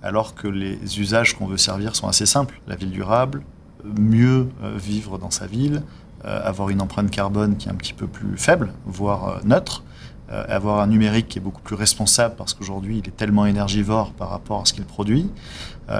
alors 0.02 0.34
que 0.34 0.48
les 0.48 0.78
usages 1.02 1.34
qu'on 1.34 1.46
veut 1.46 1.58
servir 1.58 1.98
sont 1.98 2.08
assez 2.08 2.26
simples. 2.26 2.62
La 2.68 2.78
ville 2.78 2.92
durable, 2.92 3.44
mieux 3.84 4.48
euh, 4.64 4.78
vivre 4.78 5.18
dans 5.18 5.32
sa 5.32 5.46
ville, 5.46 5.84
avoir 6.24 6.70
une 6.70 6.82
empreinte 6.82 7.12
carbone 7.12 7.58
qui 7.58 7.68
est 7.68 7.72
un 7.74 7.76
petit 7.76 7.92
peu 7.92 8.08
plus 8.08 8.38
faible, 8.38 8.72
voire 8.86 9.42
neutre, 9.44 9.84
avoir 10.30 10.80
un 10.80 10.88
numérique 10.88 11.28
qui 11.28 11.38
est 11.38 11.42
beaucoup 11.42 11.62
plus 11.62 11.76
responsable 11.76 12.36
parce 12.36 12.54
qu'aujourd'hui 12.54 12.98
il 13.00 13.08
est 13.08 13.16
tellement 13.16 13.46
énergivore 13.46 14.14
par 14.14 14.30
rapport 14.30 14.62
à 14.62 14.66
ce 14.66 14.74
qu'il 14.74 14.86
produit. 14.86 15.30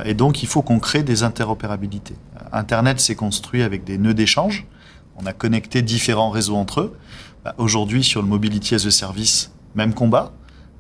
et 0.06 0.14
donc 0.14 0.42
il 0.42 0.48
faut 0.48 0.62
qu'on 0.62 0.80
crée 0.80 1.04
des 1.04 1.24
interopérabilités. 1.24 2.16
Internet 2.52 3.00
s'est 3.00 3.16
construit 3.16 3.62
avec 3.62 3.84
des 3.84 3.98
nœuds 3.98 4.14
d'échange 4.14 4.66
on 5.18 5.26
a 5.26 5.34
connecté 5.34 5.82
différents 5.82 6.30
réseaux 6.30 6.56
entre 6.56 6.82
eux. 6.82 6.98
Bah, 7.44 7.54
aujourd'hui, 7.58 8.04
sur 8.04 8.22
le 8.22 8.28
Mobility 8.28 8.76
as 8.76 8.86
a 8.86 8.92
Service, 8.92 9.52
même 9.76 9.94
combat. 9.94 10.32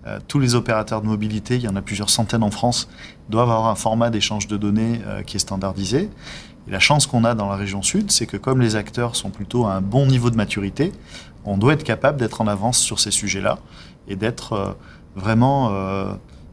Euh, 0.06 0.20
tous 0.28 0.40
les 0.40 0.56
opérateurs 0.56 1.02
de 1.02 1.08
mobilité, 1.08 1.56
il 1.56 1.62
y 1.62 1.68
en 1.68 1.76
a 1.76 1.82
plusieurs 1.82 2.10
centaines 2.10 2.44
en 2.44 2.52
France, 2.52 2.90
doivent 3.30 3.50
avoir 3.50 3.68
un 3.68 3.76
format 3.76 4.10
d'échange 4.10 4.48
de 4.48 4.58
données 4.58 5.02
euh, 5.06 5.24
qui 5.24 5.38
est 5.38 5.40
standardisé. 5.40 6.10
Et 6.68 6.72
la 6.72 6.80
chance 6.80 7.08
qu'on 7.08 7.24
a 7.24 7.36
dans 7.36 7.48
la 7.50 7.56
région 7.56 7.82
sud, 7.82 8.12
c'est 8.12 8.26
que 8.26 8.38
comme 8.38 8.60
les 8.60 8.76
acteurs 8.76 9.16
sont 9.16 9.30
plutôt 9.30 9.66
à 9.66 9.74
un 9.74 9.82
bon 9.82 10.06
niveau 10.06 10.30
de 10.30 10.36
maturité, 10.36 10.92
on 11.46 11.58
doit 11.58 11.74
être 11.74 11.84
capable 11.84 12.20
d'être 12.20 12.42
en 12.42 12.48
avance 12.48 12.78
sur 12.80 13.00
ces 13.00 13.12
sujets-là 13.12 13.60
et 14.08 14.16
d'être 14.16 14.54
euh, 14.54 14.72
vraiment 15.16 15.72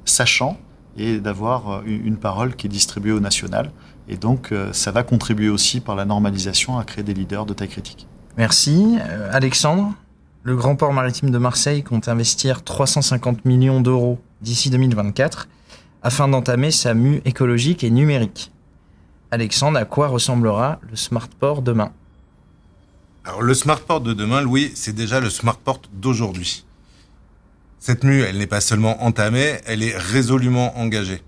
sachant 0.05 0.59
et 0.97 1.19
d'avoir 1.19 1.83
une 1.87 2.19
parole 2.19 2.57
qui 2.57 2.67
est 2.67 2.71
distribuée 2.71 3.13
au 3.13 3.21
national. 3.21 3.71
Et 4.11 4.17
donc, 4.17 4.51
euh, 4.51 4.73
ça 4.73 4.91
va 4.91 5.05
contribuer 5.05 5.49
aussi 5.49 5.81
par 5.81 5.95
la 5.95 6.05
normalisation 6.05 6.79
à 6.79 6.85
créer 6.85 7.05
des 7.05 7.15
leaders 7.15 7.47
de 7.47 7.55
taille 7.55 7.69
critique. 7.69 8.09
Merci. 8.37 8.99
Euh, 9.01 9.31
Alexandre, 9.33 9.93
le 10.43 10.57
Grand 10.57 10.75
Port 10.75 10.93
Maritime 10.93 11.31
de 11.31 11.39
Marseille 11.39 11.85
compte 11.85 12.09
investir 12.09 12.65
350 12.65 13.45
millions 13.45 13.81
d'euros 13.81 14.19
d'ici 14.43 14.69
2024 14.69 15.49
afin 16.03 16.27
d'entamer 16.27 16.73
sa 16.73 16.93
mue 16.93 17.23
écologique 17.25 17.85
et 17.85 17.91
numérique. 17.91 18.51
Alexandre, 19.31 19.79
à 19.79 19.85
quoi 19.85 20.09
ressemblera 20.09 20.81
le 20.91 20.97
Smart 20.97 21.29
Port 21.29 21.63
demain? 21.63 21.93
Alors 23.23 23.43
le 23.43 23.53
Smart 23.53 23.81
Port 23.81 24.01
de 24.01 24.15
demain, 24.15 24.41
Louis, 24.41 24.73
c'est 24.75 24.95
déjà 24.95 25.21
le 25.21 25.29
Smart 25.29 25.59
Port 25.59 25.83
d'aujourd'hui. 25.93 26.65
Cette 27.79 28.03
mue, 28.03 28.23
elle 28.23 28.39
n'est 28.39 28.47
pas 28.47 28.63
seulement 28.63 29.05
entamée, 29.05 29.59
elle 29.67 29.83
est 29.83 29.97
résolument 29.97 30.79
engagée. 30.79 31.23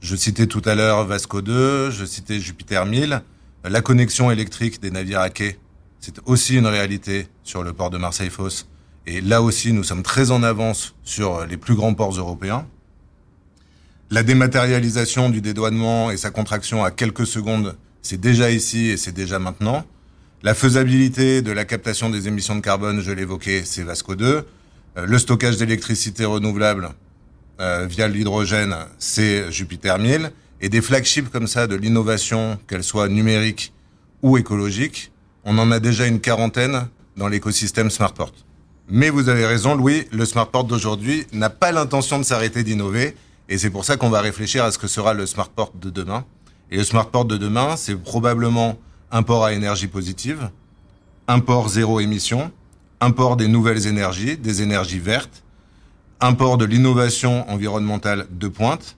Je 0.00 0.16
citais 0.16 0.48
tout 0.48 0.62
à 0.64 0.74
l'heure 0.74 1.04
Vasco 1.04 1.42
2, 1.42 1.90
je 1.92 2.04
citais 2.04 2.40
Jupiter 2.40 2.84
1000. 2.84 3.22
La 3.64 3.80
connexion 3.80 4.30
électrique 4.32 4.82
des 4.82 4.90
navires 4.90 5.20
à 5.20 5.30
quai, 5.30 5.58
c'est 6.00 6.18
aussi 6.26 6.56
une 6.56 6.66
réalité 6.66 7.28
sur 7.44 7.62
le 7.62 7.72
port 7.72 7.90
de 7.90 7.98
Marseille-Fosse. 7.98 8.68
Et 9.06 9.20
là 9.20 9.40
aussi, 9.40 9.72
nous 9.72 9.84
sommes 9.84 10.02
très 10.02 10.32
en 10.32 10.42
avance 10.42 10.96
sur 11.04 11.46
les 11.46 11.56
plus 11.56 11.76
grands 11.76 11.94
ports 11.94 12.18
européens. 12.18 12.66
La 14.10 14.24
dématérialisation 14.24 15.30
du 15.30 15.40
dédouanement 15.40 16.10
et 16.10 16.16
sa 16.16 16.30
contraction 16.30 16.84
à 16.84 16.90
quelques 16.90 17.26
secondes, 17.26 17.76
c'est 18.02 18.20
déjà 18.20 18.50
ici 18.50 18.86
et 18.88 18.96
c'est 18.96 19.12
déjà 19.12 19.38
maintenant. 19.38 19.84
La 20.42 20.54
faisabilité 20.54 21.40
de 21.40 21.50
la 21.50 21.64
captation 21.64 22.10
des 22.10 22.28
émissions 22.28 22.54
de 22.54 22.60
carbone, 22.60 23.00
je 23.00 23.10
l'évoquais, 23.10 23.62
c'est 23.64 23.82
Vasco 23.82 24.14
2. 24.14 24.26
Euh, 24.26 25.06
le 25.06 25.18
stockage 25.18 25.56
d'électricité 25.56 26.26
renouvelable 26.26 26.90
euh, 27.58 27.86
via 27.88 28.06
l'hydrogène, 28.06 28.76
c'est 28.98 29.50
Jupiter 29.50 29.98
1000. 29.98 30.30
Et 30.60 30.68
des 30.68 30.82
flagships 30.82 31.30
comme 31.30 31.46
ça 31.46 31.66
de 31.66 31.74
l'innovation, 31.74 32.58
qu'elle 32.68 32.84
soit 32.84 33.08
numérique 33.08 33.72
ou 34.22 34.36
écologique, 34.36 35.10
on 35.44 35.56
en 35.58 35.70
a 35.72 35.80
déjà 35.80 36.06
une 36.06 36.20
quarantaine 36.20 36.86
dans 37.16 37.28
l'écosystème 37.28 37.88
Smartport. 37.88 38.32
Mais 38.90 39.08
vous 39.08 39.30
avez 39.30 39.46
raison, 39.46 39.74
Louis, 39.74 40.06
le 40.12 40.26
Smartport 40.26 40.64
d'aujourd'hui 40.64 41.26
n'a 41.32 41.50
pas 41.50 41.72
l'intention 41.72 42.18
de 42.18 42.24
s'arrêter 42.24 42.62
d'innover. 42.62 43.16
Et 43.48 43.56
c'est 43.56 43.70
pour 43.70 43.86
ça 43.86 43.96
qu'on 43.96 44.10
va 44.10 44.20
réfléchir 44.20 44.64
à 44.64 44.70
ce 44.70 44.78
que 44.78 44.86
sera 44.86 45.14
le 45.14 45.24
Smartport 45.24 45.72
de 45.80 45.88
demain. 45.88 46.26
Et 46.70 46.76
le 46.76 46.84
Smartport 46.84 47.24
de 47.24 47.38
demain, 47.38 47.76
c'est 47.76 47.96
probablement 47.96 48.78
un 49.10 49.22
port 49.22 49.44
à 49.44 49.52
énergie 49.52 49.86
positive, 49.86 50.50
un 51.28 51.40
port 51.40 51.68
zéro 51.68 52.00
émission, 52.00 52.50
un 53.00 53.10
port 53.10 53.36
des 53.36 53.48
nouvelles 53.48 53.86
énergies, 53.86 54.36
des 54.36 54.62
énergies 54.62 54.98
vertes, 54.98 55.42
un 56.20 56.32
port 56.32 56.56
de 56.58 56.64
l'innovation 56.64 57.48
environnementale 57.50 58.26
de 58.30 58.48
pointe, 58.48 58.96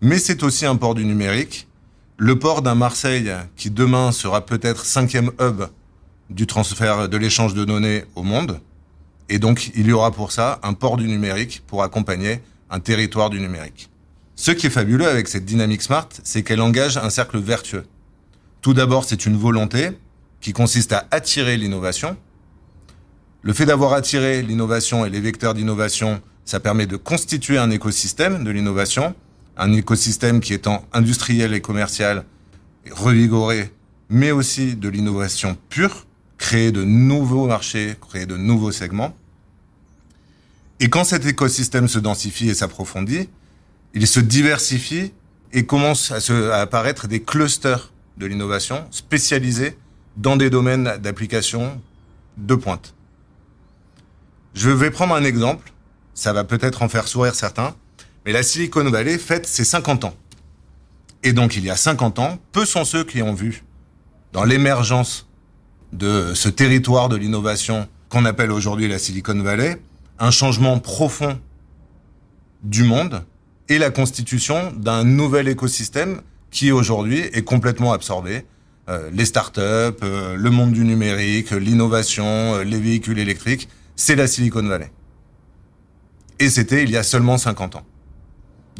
mais 0.00 0.18
c'est 0.18 0.42
aussi 0.42 0.66
un 0.66 0.76
port 0.76 0.94
du 0.94 1.04
numérique, 1.04 1.68
le 2.18 2.38
port 2.38 2.62
d'un 2.62 2.74
Marseille 2.74 3.32
qui 3.56 3.70
demain 3.70 4.10
sera 4.10 4.46
peut-être 4.46 4.84
cinquième 4.84 5.32
hub 5.40 5.64
du 6.30 6.46
transfert 6.46 7.08
de 7.08 7.16
l'échange 7.16 7.54
de 7.54 7.64
données 7.64 8.04
au 8.14 8.22
monde, 8.22 8.60
et 9.28 9.38
donc 9.38 9.70
il 9.74 9.86
y 9.86 9.92
aura 9.92 10.10
pour 10.10 10.32
ça 10.32 10.58
un 10.62 10.72
port 10.72 10.96
du 10.96 11.06
numérique 11.06 11.62
pour 11.66 11.82
accompagner 11.82 12.40
un 12.70 12.80
territoire 12.80 13.30
du 13.30 13.40
numérique. 13.40 13.90
Ce 14.34 14.50
qui 14.50 14.66
est 14.66 14.70
fabuleux 14.70 15.08
avec 15.08 15.28
cette 15.28 15.44
dynamique 15.44 15.82
smart, 15.82 16.08
c'est 16.22 16.42
qu'elle 16.42 16.60
engage 16.60 16.96
un 16.96 17.10
cercle 17.10 17.38
vertueux. 17.38 17.84
Tout 18.66 18.74
d'abord, 18.74 19.04
c'est 19.04 19.26
une 19.26 19.36
volonté 19.36 19.90
qui 20.40 20.52
consiste 20.52 20.92
à 20.92 21.06
attirer 21.12 21.56
l'innovation. 21.56 22.16
Le 23.42 23.52
fait 23.52 23.64
d'avoir 23.64 23.92
attiré 23.92 24.42
l'innovation 24.42 25.06
et 25.06 25.08
les 25.08 25.20
vecteurs 25.20 25.54
d'innovation, 25.54 26.20
ça 26.44 26.58
permet 26.58 26.86
de 26.86 26.96
constituer 26.96 27.58
un 27.58 27.70
écosystème 27.70 28.42
de 28.42 28.50
l'innovation, 28.50 29.14
un 29.56 29.72
écosystème 29.72 30.40
qui 30.40 30.52
étant 30.52 30.84
industriel 30.92 31.54
et 31.54 31.60
commercial, 31.60 32.24
revigoré, 32.90 33.72
mais 34.08 34.32
aussi 34.32 34.74
de 34.74 34.88
l'innovation 34.88 35.56
pure, 35.68 36.04
créer 36.36 36.72
de 36.72 36.82
nouveaux 36.82 37.46
marchés, 37.46 37.94
créer 38.08 38.26
de 38.26 38.36
nouveaux 38.36 38.72
segments. 38.72 39.14
Et 40.80 40.90
quand 40.90 41.04
cet 41.04 41.24
écosystème 41.24 41.86
se 41.86 42.00
densifie 42.00 42.48
et 42.48 42.54
s'approfondit, 42.54 43.28
il 43.94 44.08
se 44.08 44.18
diversifie 44.18 45.12
et 45.52 45.66
commence 45.66 46.10
à, 46.10 46.60
apparaître 46.60 47.06
des 47.06 47.22
clusters 47.22 47.92
de 48.16 48.26
l'innovation 48.26 48.86
spécialisée 48.90 49.76
dans 50.16 50.36
des 50.36 50.50
domaines 50.50 50.96
d'application 51.00 51.80
de 52.36 52.54
pointe. 52.54 52.94
Je 54.54 54.70
vais 54.70 54.90
prendre 54.90 55.14
un 55.14 55.24
exemple, 55.24 55.72
ça 56.14 56.32
va 56.32 56.44
peut-être 56.44 56.82
en 56.82 56.88
faire 56.88 57.08
sourire 57.08 57.34
certains, 57.34 57.74
mais 58.24 58.32
la 58.32 58.42
Silicon 58.42 58.88
Valley 58.90 59.18
fête 59.18 59.46
ses 59.46 59.64
50 59.64 60.04
ans. 60.04 60.14
Et 61.22 61.32
donc 61.32 61.56
il 61.56 61.64
y 61.64 61.70
a 61.70 61.76
50 61.76 62.18
ans, 62.18 62.38
peu 62.52 62.64
sont 62.64 62.84
ceux 62.84 63.04
qui 63.04 63.22
ont 63.22 63.34
vu 63.34 63.64
dans 64.32 64.44
l'émergence 64.44 65.28
de 65.92 66.32
ce 66.34 66.48
territoire 66.48 67.08
de 67.08 67.16
l'innovation 67.16 67.88
qu'on 68.08 68.24
appelle 68.24 68.50
aujourd'hui 68.50 68.88
la 68.88 68.98
Silicon 68.98 69.40
Valley, 69.42 69.80
un 70.18 70.30
changement 70.30 70.78
profond 70.78 71.38
du 72.62 72.82
monde 72.82 73.24
et 73.68 73.78
la 73.78 73.90
constitution 73.90 74.72
d'un 74.72 75.04
nouvel 75.04 75.48
écosystème 75.48 76.20
qui 76.56 76.72
aujourd'hui 76.72 77.18
est 77.18 77.42
complètement 77.42 77.92
absorbé. 77.92 78.46
Euh, 78.88 79.10
les 79.12 79.26
startups, 79.26 79.60
euh, 79.60 80.36
le 80.36 80.50
monde 80.50 80.72
du 80.72 80.84
numérique, 80.84 81.50
l'innovation, 81.50 82.24
euh, 82.24 82.64
les 82.64 82.80
véhicules 82.80 83.18
électriques, 83.18 83.68
c'est 83.94 84.16
la 84.16 84.26
Silicon 84.26 84.62
Valley. 84.62 84.90
Et 86.38 86.48
c'était 86.48 86.82
il 86.82 86.90
y 86.90 86.96
a 86.96 87.02
seulement 87.02 87.36
50 87.36 87.76
ans. 87.76 87.84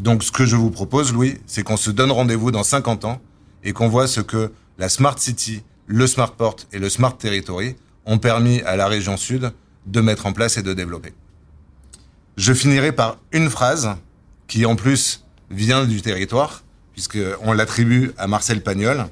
Donc 0.01 0.23
ce 0.23 0.33
que 0.33 0.47
je 0.47 0.57
vous 0.57 0.71
propose, 0.71 1.13
Louis, 1.13 1.37
c'est 1.47 1.65
qu'on 1.65 1.77
se 1.77 1.91
donne 1.91 2.11
rendez-vous 2.11 2.51
dans 2.51 2.63
50 2.63 3.05
ans 3.05 3.21
et 3.63 3.75
qu'on 3.75 3.89
voit 3.89 4.07
ce 4.07 4.23
que 4.23 4.53
la 4.79 4.89
Smart 4.89 5.19
City, 5.19 5.63
le 5.87 6.07
Smart 6.07 6.33
Port 6.33 6.57
et 6.73 6.79
le 6.79 6.89
Smart 6.89 7.15
Territory 7.19 7.77
ont 8.07 8.17
permis 8.17 8.63
à 8.63 8.77
la 8.77 8.87
région 8.89 9.19
sud 9.19 9.53
de 9.85 10.01
mettre 10.01 10.25
en 10.25 10.33
place 10.33 10.57
et 10.57 10.63
de 10.63 10.73
développer. 10.73 11.13
Je 12.39 12.55
finirai 12.55 12.93
par 12.93 13.19
une 13.33 13.51
phrase 13.51 13.97
qui 14.47 14.65
en 14.65 14.77
plus 14.77 15.27
vient 15.51 15.85
du 15.85 16.01
territoire 16.01 16.63
puisqu'on 16.97 17.53
l'attribue 17.53 18.13
à 18.17 18.27
Marcel 18.27 18.63
Pagnol. 18.63 19.05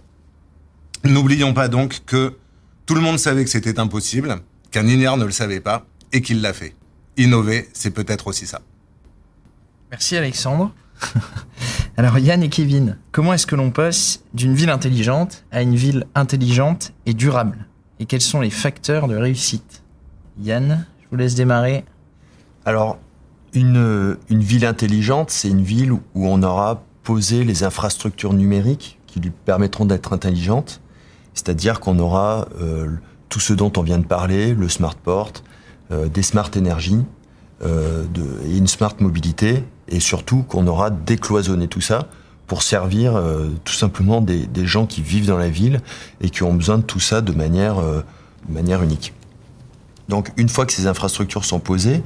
N'oublions 1.04 1.52
pas 1.52 1.68
donc 1.68 2.00
que 2.06 2.34
tout 2.86 2.94
le 2.94 3.02
monde 3.02 3.18
savait 3.18 3.44
que 3.44 3.50
c'était 3.50 3.78
impossible, 3.78 4.40
qu'un 4.70 4.86
ignare 4.86 5.18
ne 5.18 5.26
le 5.26 5.30
savait 5.30 5.60
pas, 5.60 5.84
et 6.10 6.22
qu'il 6.22 6.40
l'a 6.40 6.54
fait. 6.54 6.74
Innover, 7.18 7.68
c'est 7.74 7.90
peut-être 7.90 8.26
aussi 8.26 8.46
ça. 8.46 8.62
Merci 9.90 10.16
Alexandre. 10.16 10.72
Alors 11.98 12.18
Yann 12.18 12.42
et 12.42 12.48
Kevin, 12.48 12.96
comment 13.12 13.34
est-ce 13.34 13.46
que 13.46 13.54
l'on 13.54 13.70
passe 13.70 14.22
d'une 14.32 14.54
ville 14.54 14.70
intelligente 14.70 15.44
à 15.52 15.60
une 15.60 15.76
ville 15.76 16.06
intelligente 16.14 16.94
et 17.04 17.12
durable? 17.12 17.66
Et 18.00 18.06
quels 18.06 18.22
sont 18.22 18.40
les 18.40 18.50
facteurs 18.50 19.08
de 19.08 19.16
réussite? 19.16 19.82
Yann, 20.40 20.86
je 21.02 21.08
vous 21.10 21.16
laisse 21.16 21.34
démarrer. 21.34 21.84
Alors, 22.64 22.98
une, 23.52 24.16
une 24.30 24.42
ville 24.42 24.64
intelligente, 24.64 25.30
c'est 25.30 25.50
une 25.50 25.62
ville 25.62 25.92
où 25.92 26.00
on 26.14 26.42
aura 26.42 26.82
poser 27.04 27.44
les 27.44 27.62
infrastructures 27.62 28.32
numériques 28.32 28.98
qui 29.06 29.20
lui 29.20 29.30
permettront 29.30 29.84
d'être 29.84 30.12
intelligentes. 30.12 30.80
C'est-à-dire 31.34 31.78
qu'on 31.78 31.98
aura 31.98 32.48
euh, 32.60 32.88
tout 33.28 33.40
ce 33.40 33.52
dont 33.52 33.72
on 33.76 33.82
vient 33.82 33.98
de 33.98 34.06
parler, 34.06 34.54
le 34.54 34.68
smart 34.68 34.96
port, 34.96 35.32
euh, 35.92 36.08
des 36.08 36.22
smart 36.22 36.50
énergies, 36.56 37.04
euh, 37.62 38.04
et 38.44 38.56
une 38.56 38.66
smart 38.66 38.94
mobilité, 38.98 39.62
et 39.88 40.00
surtout 40.00 40.42
qu'on 40.42 40.66
aura 40.66 40.90
décloisonné 40.90 41.68
tout 41.68 41.80
ça 41.80 42.08
pour 42.46 42.62
servir 42.62 43.18
tout 43.64 43.72
simplement 43.72 44.20
des, 44.20 44.46
des, 44.46 44.66
gens 44.66 44.84
qui 44.86 45.00
vivent 45.00 45.26
dans 45.26 45.38
la 45.38 45.48
ville 45.48 45.80
et 46.20 46.28
qui 46.28 46.42
ont 46.42 46.52
besoin 46.52 46.76
de 46.76 46.82
tout 46.82 47.00
ça 47.00 47.22
de 47.22 47.32
manière, 47.32 47.76
de 47.76 48.52
manière 48.52 48.82
unique. 48.82 49.14
Donc 50.10 50.30
une 50.36 50.50
fois 50.50 50.66
que 50.66 50.74
ces 50.74 50.86
infrastructures 50.86 51.46
sont 51.46 51.58
posées, 51.58 52.02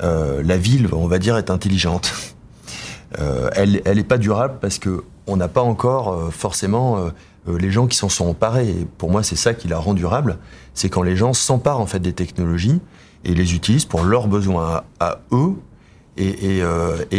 la 0.00 0.56
ville, 0.56 0.88
on 0.92 1.08
va 1.08 1.18
dire, 1.18 1.36
est 1.36 1.50
intelligente. 1.50 2.12
Euh, 3.18 3.50
elle 3.54 3.80
n'est 3.84 4.04
pas 4.04 4.18
durable 4.18 4.54
parce 4.60 4.78
que 4.78 5.04
on 5.26 5.36
n'a 5.36 5.48
pas 5.48 5.62
encore 5.62 6.12
euh, 6.12 6.30
forcément 6.30 6.98
euh, 6.98 7.58
les 7.58 7.70
gens 7.70 7.86
qui 7.86 7.96
s'en 7.96 8.08
sont 8.08 8.26
emparés. 8.26 8.68
Et 8.68 8.86
pour 8.98 9.10
moi, 9.10 9.22
c'est 9.22 9.36
ça 9.36 9.54
qui 9.54 9.68
la 9.68 9.78
rend 9.78 9.94
durable. 9.94 10.38
C'est 10.74 10.88
quand 10.88 11.02
les 11.02 11.16
gens 11.16 11.32
s'emparent 11.32 11.80
en 11.80 11.86
fait 11.86 12.00
des 12.00 12.12
technologies 12.12 12.80
et 13.24 13.34
les 13.34 13.54
utilisent 13.54 13.84
pour 13.84 14.02
leurs 14.02 14.28
besoins 14.28 14.82
à, 15.00 15.20
eux 15.32 15.54
et, 16.16 16.62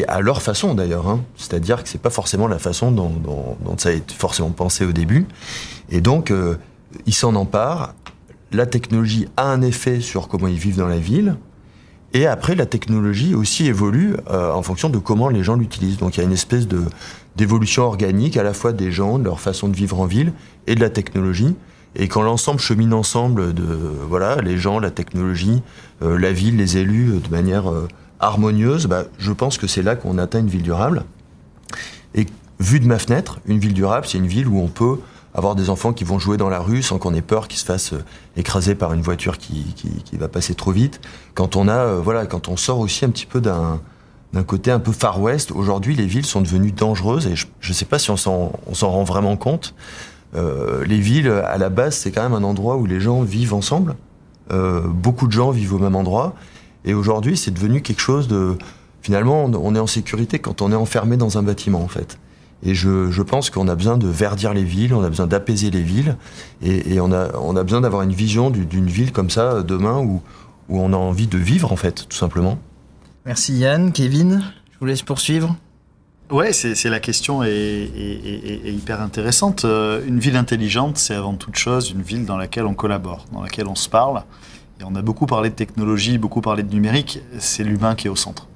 à 0.07 0.21
leur 0.21 0.41
façon 0.41 0.73
d'ailleurs. 0.73 1.07
Hein. 1.07 1.21
C'est-à-dire 1.37 1.83
que 1.83 1.89
c'est 1.89 2.01
pas 2.01 2.09
forcément 2.09 2.47
la 2.47 2.59
façon 2.59 2.91
dont, 2.91 3.57
ça 3.77 3.89
a 3.89 3.91
été 3.93 4.13
forcément 4.13 4.49
pensé 4.49 4.85
au 4.85 4.91
début. 4.91 5.25
Et 5.89 6.01
donc, 6.01 6.33
ils 7.05 7.13
s'en 7.13 7.35
emparent. 7.35 7.93
La 8.51 8.65
technologie 8.65 9.27
a 9.37 9.45
un 9.45 9.61
effet 9.61 10.01
sur 10.01 10.27
comment 10.27 10.47
ils 10.47 10.59
vivent 10.59 10.77
dans 10.77 10.87
la 10.87 10.99
ville. 10.99 11.37
Et 12.13 12.27
après, 12.27 12.53
la 12.53 12.67
technologie 12.67 13.33
aussi 13.33 13.65
évolue 13.65 14.15
euh, 14.29 14.51
en 14.51 14.61
fonction 14.61 14.89
de 14.89 14.99
comment 14.99 15.29
les 15.29 15.43
gens 15.43 15.55
l'utilisent. 15.55 15.97
Donc 15.97 16.15
il 16.15 16.19
y 16.19 16.23
a 16.23 16.25
une 16.25 16.33
espèce 16.33 16.67
de 16.67 16.83
d'évolution 17.35 17.83
organique 17.83 18.37
à 18.37 18.43
la 18.43 18.53
fois 18.53 18.73
des 18.73 18.91
gens, 18.91 19.17
de 19.17 19.23
leur 19.23 19.39
façon 19.39 19.67
de 19.67 19.75
vivre 19.75 19.99
en 19.99 20.05
ville 20.05 20.33
et 20.67 20.75
de 20.75 20.79
la 20.79 20.91
technologie. 20.91 21.55
Et 21.95 22.07
quand 22.07 22.21
l'ensemble 22.21 22.59
chemine 22.59 22.93
ensemble 22.93 23.55
de 23.55 23.63
voilà 24.07 24.35
les 24.41 24.57
gens, 24.57 24.79
la 24.79 24.91
technologie, 24.91 25.63
euh, 26.03 26.19
la 26.19 26.31
ville, 26.31 26.57
les 26.57 26.77
élus 26.77 27.19
de 27.19 27.29
manière 27.29 27.71
euh, 27.71 27.87
harmonieuse, 28.19 28.85
bah, 28.85 29.05
je 29.17 29.31
pense 29.31 29.57
que 29.57 29.65
c'est 29.65 29.81
là 29.81 29.95
qu'on 29.95 30.19
atteint 30.19 30.39
une 30.39 30.47
ville 30.47 30.61
durable. 30.61 31.05
Et 32.13 32.27
vu 32.59 32.79
de 32.79 32.85
ma 32.85 32.99
fenêtre, 32.99 33.39
une 33.47 33.57
ville 33.57 33.73
durable, 33.73 34.05
c'est 34.07 34.19
une 34.19 34.27
ville 34.27 34.47
où 34.47 34.59
on 34.59 34.67
peut 34.67 34.99
avoir 35.33 35.55
des 35.55 35.69
enfants 35.69 35.93
qui 35.93 36.03
vont 36.03 36.19
jouer 36.19 36.37
dans 36.37 36.49
la 36.49 36.59
rue 36.59 36.81
sans 36.81 36.97
qu'on 36.97 37.13
ait 37.13 37.21
peur 37.21 37.47
qu'ils 37.47 37.59
se 37.59 37.65
fassent 37.65 37.93
euh, 37.93 38.03
écraser 38.37 38.75
par 38.75 38.93
une 38.93 39.01
voiture 39.01 39.37
qui, 39.37 39.73
qui, 39.75 39.89
qui, 40.03 40.17
va 40.17 40.27
passer 40.27 40.55
trop 40.55 40.71
vite. 40.71 41.01
Quand 41.33 41.55
on 41.55 41.67
a, 41.67 41.77
euh, 41.77 42.01
voilà, 42.03 42.25
quand 42.25 42.47
on 42.49 42.57
sort 42.57 42.79
aussi 42.79 43.05
un 43.05 43.09
petit 43.09 43.25
peu 43.25 43.41
d'un 43.41 43.79
d'un 44.33 44.43
côté 44.43 44.71
un 44.71 44.79
peu 44.79 44.91
Far 44.91 45.21
West, 45.21 45.51
aujourd'hui 45.51 45.95
les 45.95 46.07
villes 46.07 46.25
sont 46.25 46.41
devenues 46.41 46.71
dangereuses 46.71 47.27
et 47.27 47.35
je 47.35 47.45
ne 47.69 47.73
sais 47.73 47.85
pas 47.85 47.99
si 47.99 48.09
on 48.09 48.17
s'en 48.17 48.51
rend 48.81 49.03
vraiment 49.03 49.37
compte. 49.37 49.75
Euh, 50.35 50.83
les 50.85 50.97
villes, 50.99 51.29
à 51.29 51.57
la 51.57 51.69
base, 51.69 51.95
c'est 51.95 52.11
quand 52.11 52.23
même 52.23 52.33
un 52.33 52.43
endroit 52.43 52.77
où 52.77 52.85
les 52.85 52.99
gens 52.99 53.21
vivent 53.21 53.53
ensemble. 53.53 53.95
Euh, 54.51 54.81
beaucoup 54.87 55.27
de 55.27 55.31
gens 55.31 55.51
vivent 55.51 55.75
au 55.75 55.79
même 55.79 55.95
endroit. 55.95 56.33
Et 56.85 56.93
aujourd'hui, 56.93 57.37
c'est 57.37 57.51
devenu 57.51 57.81
quelque 57.81 58.01
chose 58.01 58.27
de... 58.27 58.57
Finalement, 59.01 59.43
on 59.43 59.75
est 59.75 59.79
en 59.79 59.87
sécurité 59.87 60.39
quand 60.39 60.61
on 60.61 60.71
est 60.71 60.75
enfermé 60.75 61.17
dans 61.17 61.37
un 61.37 61.43
bâtiment, 61.43 61.81
en 61.81 61.89
fait. 61.89 62.17
Et 62.65 62.73
je, 62.75 63.11
je 63.11 63.21
pense 63.21 63.49
qu'on 63.49 63.67
a 63.67 63.75
besoin 63.75 63.97
de 63.97 64.07
verdir 64.07 64.53
les 64.53 64.63
villes, 64.63 64.93
on 64.93 65.03
a 65.03 65.09
besoin 65.09 65.27
d'apaiser 65.27 65.69
les 65.69 65.81
villes, 65.81 66.15
et, 66.61 66.93
et, 66.93 67.01
on, 67.01 67.11
a, 67.11 67.35
on 67.37 67.55
a 67.55 67.63
besoin 67.63 67.81
d'avoir 67.81 68.03
une 68.03 68.13
vision 68.13 68.49
d'une 68.49 68.87
ville 68.87 69.11
comme 69.11 69.29
ça 69.29 69.63
demain 69.63 69.99
où, 69.99 70.21
où 70.69 70.79
on 70.79 70.93
a 70.93 70.97
envie 70.97 71.27
de 71.27 71.37
vivre 71.37 71.71
en 71.71 71.75
fait, 71.75 72.07
tout 72.07 72.17
simplement. 72.17 72.57
Merci 73.25 73.57
Yann. 73.57 73.91
Kevin, 73.91 74.43
je 74.71 74.79
vous 74.79 74.85
laisse 74.85 75.01
poursuivre. 75.01 75.55
Ouais, 76.29 76.51
c'est 76.51 76.89
la 76.89 76.99
question 76.99 77.43
est, 77.43 77.49
est, 77.51 78.73
hyper 78.73 79.01
intéressante. 79.01 79.65
Euh, 79.65 80.01
une 80.07 80.19
ville 80.19 80.35
intelligente, 80.35 80.97
c'est 80.97 81.13
avant 81.13 81.35
toute 81.35 81.57
chose 81.57 81.91
une 81.91 82.01
ville 82.01 82.25
dans 82.25 82.37
laquelle 82.37 82.65
on 82.65 82.73
collabore, 82.73 83.25
dans 83.31 83.41
laquelle 83.41 83.67
on 83.67 83.75
se 83.75 83.87
parle. 83.87 84.23
Et 84.79 84.83
on 84.83 84.95
a 84.95 85.01
beaucoup 85.01 85.25
parlé 85.25 85.49
de 85.49 85.55
technologie, 85.55 86.17
beaucoup 86.17 86.41
parlé 86.41 86.63
de 86.63 86.73
numérique. 86.73 87.19
C'est 87.39 87.63
l'humain 87.63 87.93
qui 87.93 88.07
est 88.07 88.09
au 88.09 88.15
centre. 88.15 88.47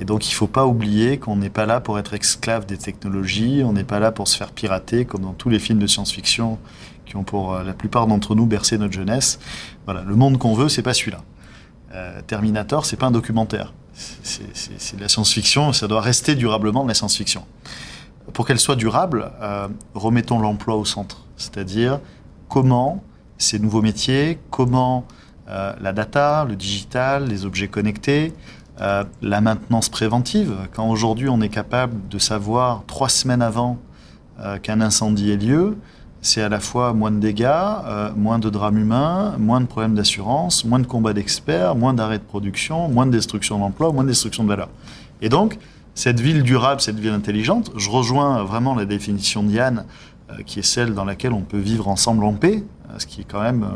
Et 0.00 0.04
donc, 0.04 0.26
il 0.26 0.30
ne 0.30 0.34
faut 0.34 0.48
pas 0.48 0.66
oublier 0.66 1.18
qu'on 1.18 1.36
n'est 1.36 1.50
pas 1.50 1.66
là 1.66 1.80
pour 1.80 1.98
être 1.98 2.14
esclave 2.14 2.66
des 2.66 2.76
technologies, 2.76 3.62
on 3.64 3.72
n'est 3.72 3.84
pas 3.84 4.00
là 4.00 4.10
pour 4.10 4.26
se 4.26 4.36
faire 4.36 4.50
pirater, 4.50 5.04
comme 5.04 5.22
dans 5.22 5.32
tous 5.32 5.50
les 5.50 5.60
films 5.60 5.78
de 5.78 5.86
science-fiction 5.86 6.58
qui 7.06 7.16
ont 7.16 7.22
pour 7.22 7.54
euh, 7.54 7.62
la 7.62 7.74
plupart 7.74 8.06
d'entre 8.06 8.34
nous 8.34 8.46
bercé 8.46 8.78
notre 8.78 8.92
jeunesse. 8.92 9.38
Voilà, 9.84 10.02
le 10.02 10.16
monde 10.16 10.38
qu'on 10.38 10.54
veut, 10.54 10.68
c'est 10.68 10.82
pas 10.82 10.94
celui-là. 10.94 11.20
Euh, 11.94 12.20
Terminator, 12.26 12.86
c'est 12.86 12.96
pas 12.96 13.06
un 13.06 13.12
documentaire. 13.12 13.72
C'est 13.92 14.96
de 14.96 15.00
la 15.00 15.08
science-fiction, 15.08 15.72
ça 15.72 15.86
doit 15.86 16.00
rester 16.00 16.34
durablement 16.34 16.82
de 16.82 16.88
la 16.88 16.94
science-fiction. 16.94 17.44
Pour 18.32 18.44
qu'elle 18.44 18.58
soit 18.58 18.74
durable, 18.74 19.30
euh, 19.40 19.68
remettons 19.94 20.40
l'emploi 20.40 20.74
au 20.74 20.84
centre. 20.84 21.24
C'est-à-dire 21.36 22.00
comment 22.48 23.04
ces 23.38 23.60
nouveaux 23.60 23.82
métiers, 23.82 24.40
comment 24.50 25.06
la 25.46 25.92
data, 25.92 26.46
le 26.48 26.56
digital, 26.56 27.28
les 27.28 27.44
objets 27.44 27.68
connectés, 27.68 28.32
euh, 28.80 29.04
la 29.22 29.40
maintenance 29.40 29.88
préventive. 29.88 30.52
Quand 30.72 30.88
aujourd'hui 30.88 31.28
on 31.28 31.40
est 31.40 31.48
capable 31.48 32.08
de 32.08 32.18
savoir 32.18 32.82
trois 32.86 33.08
semaines 33.08 33.42
avant 33.42 33.78
euh, 34.40 34.58
qu'un 34.58 34.80
incendie 34.80 35.30
ait 35.30 35.36
lieu, 35.36 35.76
c'est 36.22 36.42
à 36.42 36.48
la 36.48 36.58
fois 36.58 36.92
moins 36.94 37.10
de 37.10 37.18
dégâts, 37.18 37.46
moins 38.16 38.38
de 38.38 38.48
drames 38.48 38.78
humains, 38.78 39.36
moins 39.38 39.60
de 39.60 39.66
problèmes 39.66 39.94
d'assurance, 39.94 40.64
moins 40.64 40.78
de 40.78 40.86
combats 40.86 41.12
d'experts, 41.12 41.76
moins 41.76 41.92
d'arrêts 41.92 42.18
de 42.18 42.24
production, 42.24 42.88
moins 42.88 43.04
de 43.04 43.10
destruction 43.10 43.58
d'emplois, 43.58 43.92
moins 43.92 44.04
de 44.04 44.08
destruction 44.08 44.42
de 44.42 44.48
valeur. 44.48 44.70
Et 45.20 45.28
donc, 45.28 45.58
cette 45.94 46.20
ville 46.20 46.42
durable, 46.42 46.80
cette 46.80 46.98
ville 46.98 47.12
intelligente, 47.12 47.70
je 47.76 47.90
rejoins 47.90 48.42
vraiment 48.42 48.74
la 48.74 48.86
définition 48.86 49.42
de 49.42 49.50
Yann, 49.50 49.84
qui 50.46 50.60
est 50.60 50.62
celle 50.62 50.94
dans 50.94 51.04
laquelle 51.04 51.34
on 51.34 51.42
peut 51.42 51.58
vivre 51.58 51.88
ensemble 51.88 52.24
en 52.24 52.32
paix, 52.32 52.64
ce 52.96 53.04
qui 53.04 53.20
est 53.20 53.24
quand 53.24 53.42
même 53.42 53.66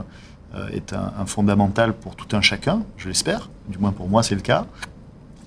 euh, 0.55 0.69
est 0.69 0.95
un, 0.95 1.27
fondamental 1.27 1.93
pour 1.93 2.17
tout 2.17 2.35
un 2.35 2.41
chacun, 2.41 2.83
je 2.97 3.09
l'espère, 3.09 3.51
du 3.69 3.77
moins 3.77 3.93
pour 3.93 4.09
moi 4.09 4.23
c'est 4.23 4.35
le 4.35 4.41
cas. 4.41 4.65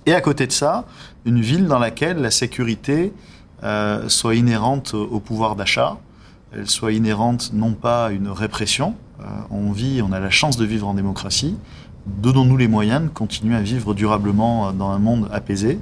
Et 0.05 0.13
à 0.13 0.21
côté 0.21 0.47
de 0.47 0.51
ça, 0.51 0.85
une 1.25 1.41
ville 1.41 1.67
dans 1.67 1.79
laquelle 1.79 2.17
la 2.17 2.31
sécurité 2.31 3.13
euh, 3.63 4.09
soit 4.09 4.35
inhérente 4.35 4.93
au 4.93 5.19
pouvoir 5.19 5.55
d'achat, 5.55 5.97
elle 6.53 6.67
soit 6.67 6.91
inhérente 6.91 7.51
non 7.53 7.73
pas 7.73 8.07
à 8.07 8.11
une 8.11 8.27
répression, 8.27 8.95
euh, 9.19 9.23
on 9.51 9.71
vit, 9.71 10.01
on 10.01 10.11
a 10.11 10.19
la 10.19 10.31
chance 10.31 10.57
de 10.57 10.65
vivre 10.65 10.87
en 10.87 10.95
démocratie, 10.95 11.55
donnons-nous 12.05 12.57
les 12.57 12.67
moyens 12.67 13.03
de 13.03 13.09
continuer 13.09 13.55
à 13.55 13.61
vivre 13.61 13.93
durablement 13.93 14.73
dans 14.73 14.89
un 14.89 14.99
monde 14.99 15.29
apaisé. 15.31 15.79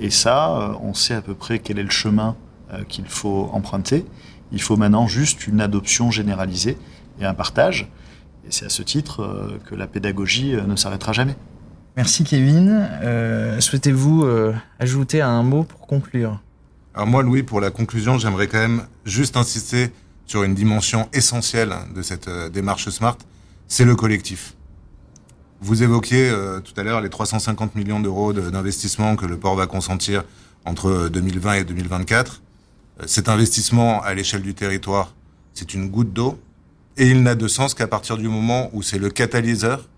et 0.00 0.10
ça, 0.10 0.76
on 0.82 0.92
sait 0.94 1.14
à 1.14 1.22
peu 1.22 1.34
près 1.34 1.60
quel 1.60 1.78
est 1.78 1.84
le 1.84 1.90
chemin 1.90 2.34
qu'il 2.88 3.06
faut 3.06 3.48
emprunter. 3.52 4.04
Il 4.52 4.60
faut 4.60 4.76
maintenant 4.76 5.06
juste 5.06 5.46
une 5.46 5.60
adoption 5.60 6.10
généralisée 6.10 6.76
et 7.20 7.24
un 7.24 7.34
partage. 7.34 7.88
Et 8.46 8.50
c'est 8.50 8.66
à 8.66 8.68
ce 8.68 8.82
titre 8.82 9.22
euh, 9.22 9.58
que 9.66 9.74
la 9.74 9.86
pédagogie 9.86 10.54
euh, 10.54 10.66
ne 10.66 10.76
s'arrêtera 10.76 11.12
jamais. 11.12 11.36
Merci 11.96 12.24
Kevin. 12.24 12.88
Euh, 13.02 13.60
souhaitez-vous 13.60 14.26
ajouter 14.78 15.20
un 15.20 15.42
mot 15.42 15.64
pour 15.64 15.86
conclure? 15.86 16.40
Alors 16.94 17.06
moi, 17.06 17.22
Louis, 17.22 17.42
pour 17.42 17.60
la 17.60 17.70
conclusion, 17.70 18.18
j'aimerais 18.18 18.48
quand 18.48 18.58
même 18.58 18.82
juste 19.04 19.36
insister 19.36 19.90
sur 20.26 20.42
une 20.42 20.54
dimension 20.54 21.08
essentielle 21.12 21.74
de 21.94 22.02
cette 22.02 22.30
démarche 22.52 22.88
Smart, 22.88 23.16
c'est 23.68 23.84
le 23.84 23.96
collectif. 23.96 24.54
Vous 25.60 25.82
évoquiez 25.82 26.32
tout 26.64 26.78
à 26.80 26.82
l'heure 26.82 27.00
les 27.00 27.10
350 27.10 27.74
millions 27.74 28.00
d'euros 28.00 28.32
d'investissement 28.32 29.16
que 29.16 29.26
le 29.26 29.36
port 29.36 29.56
va 29.56 29.66
consentir 29.66 30.24
entre 30.64 31.08
2020 31.08 31.54
et 31.54 31.64
2024. 31.64 32.42
Cet 33.06 33.28
investissement 33.28 34.02
à 34.02 34.14
l'échelle 34.14 34.42
du 34.42 34.54
territoire, 34.54 35.14
c'est 35.54 35.74
une 35.74 35.88
goutte 35.88 36.12
d'eau 36.12 36.38
et 36.96 37.08
il 37.08 37.22
n'a 37.22 37.34
de 37.34 37.48
sens 37.48 37.74
qu'à 37.74 37.86
partir 37.86 38.16
du 38.16 38.28
moment 38.28 38.70
où 38.72 38.82
c'est 38.82 38.98
le 38.98 39.10
catalyseur 39.10 39.88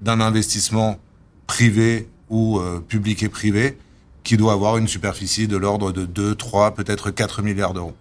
d'un 0.00 0.20
investissement 0.20 0.98
privé 1.46 2.08
ou 2.28 2.58
euh, 2.58 2.80
public 2.80 3.22
et 3.22 3.28
privé 3.28 3.78
qui 4.24 4.36
doit 4.36 4.52
avoir 4.52 4.76
une 4.76 4.88
superficie 4.88 5.46
de 5.46 5.56
l'ordre 5.56 5.92
de 5.92 6.04
2, 6.04 6.34
3, 6.34 6.74
peut-être 6.74 7.10
4 7.10 7.42
milliards 7.42 7.74
d'euros. 7.74 7.94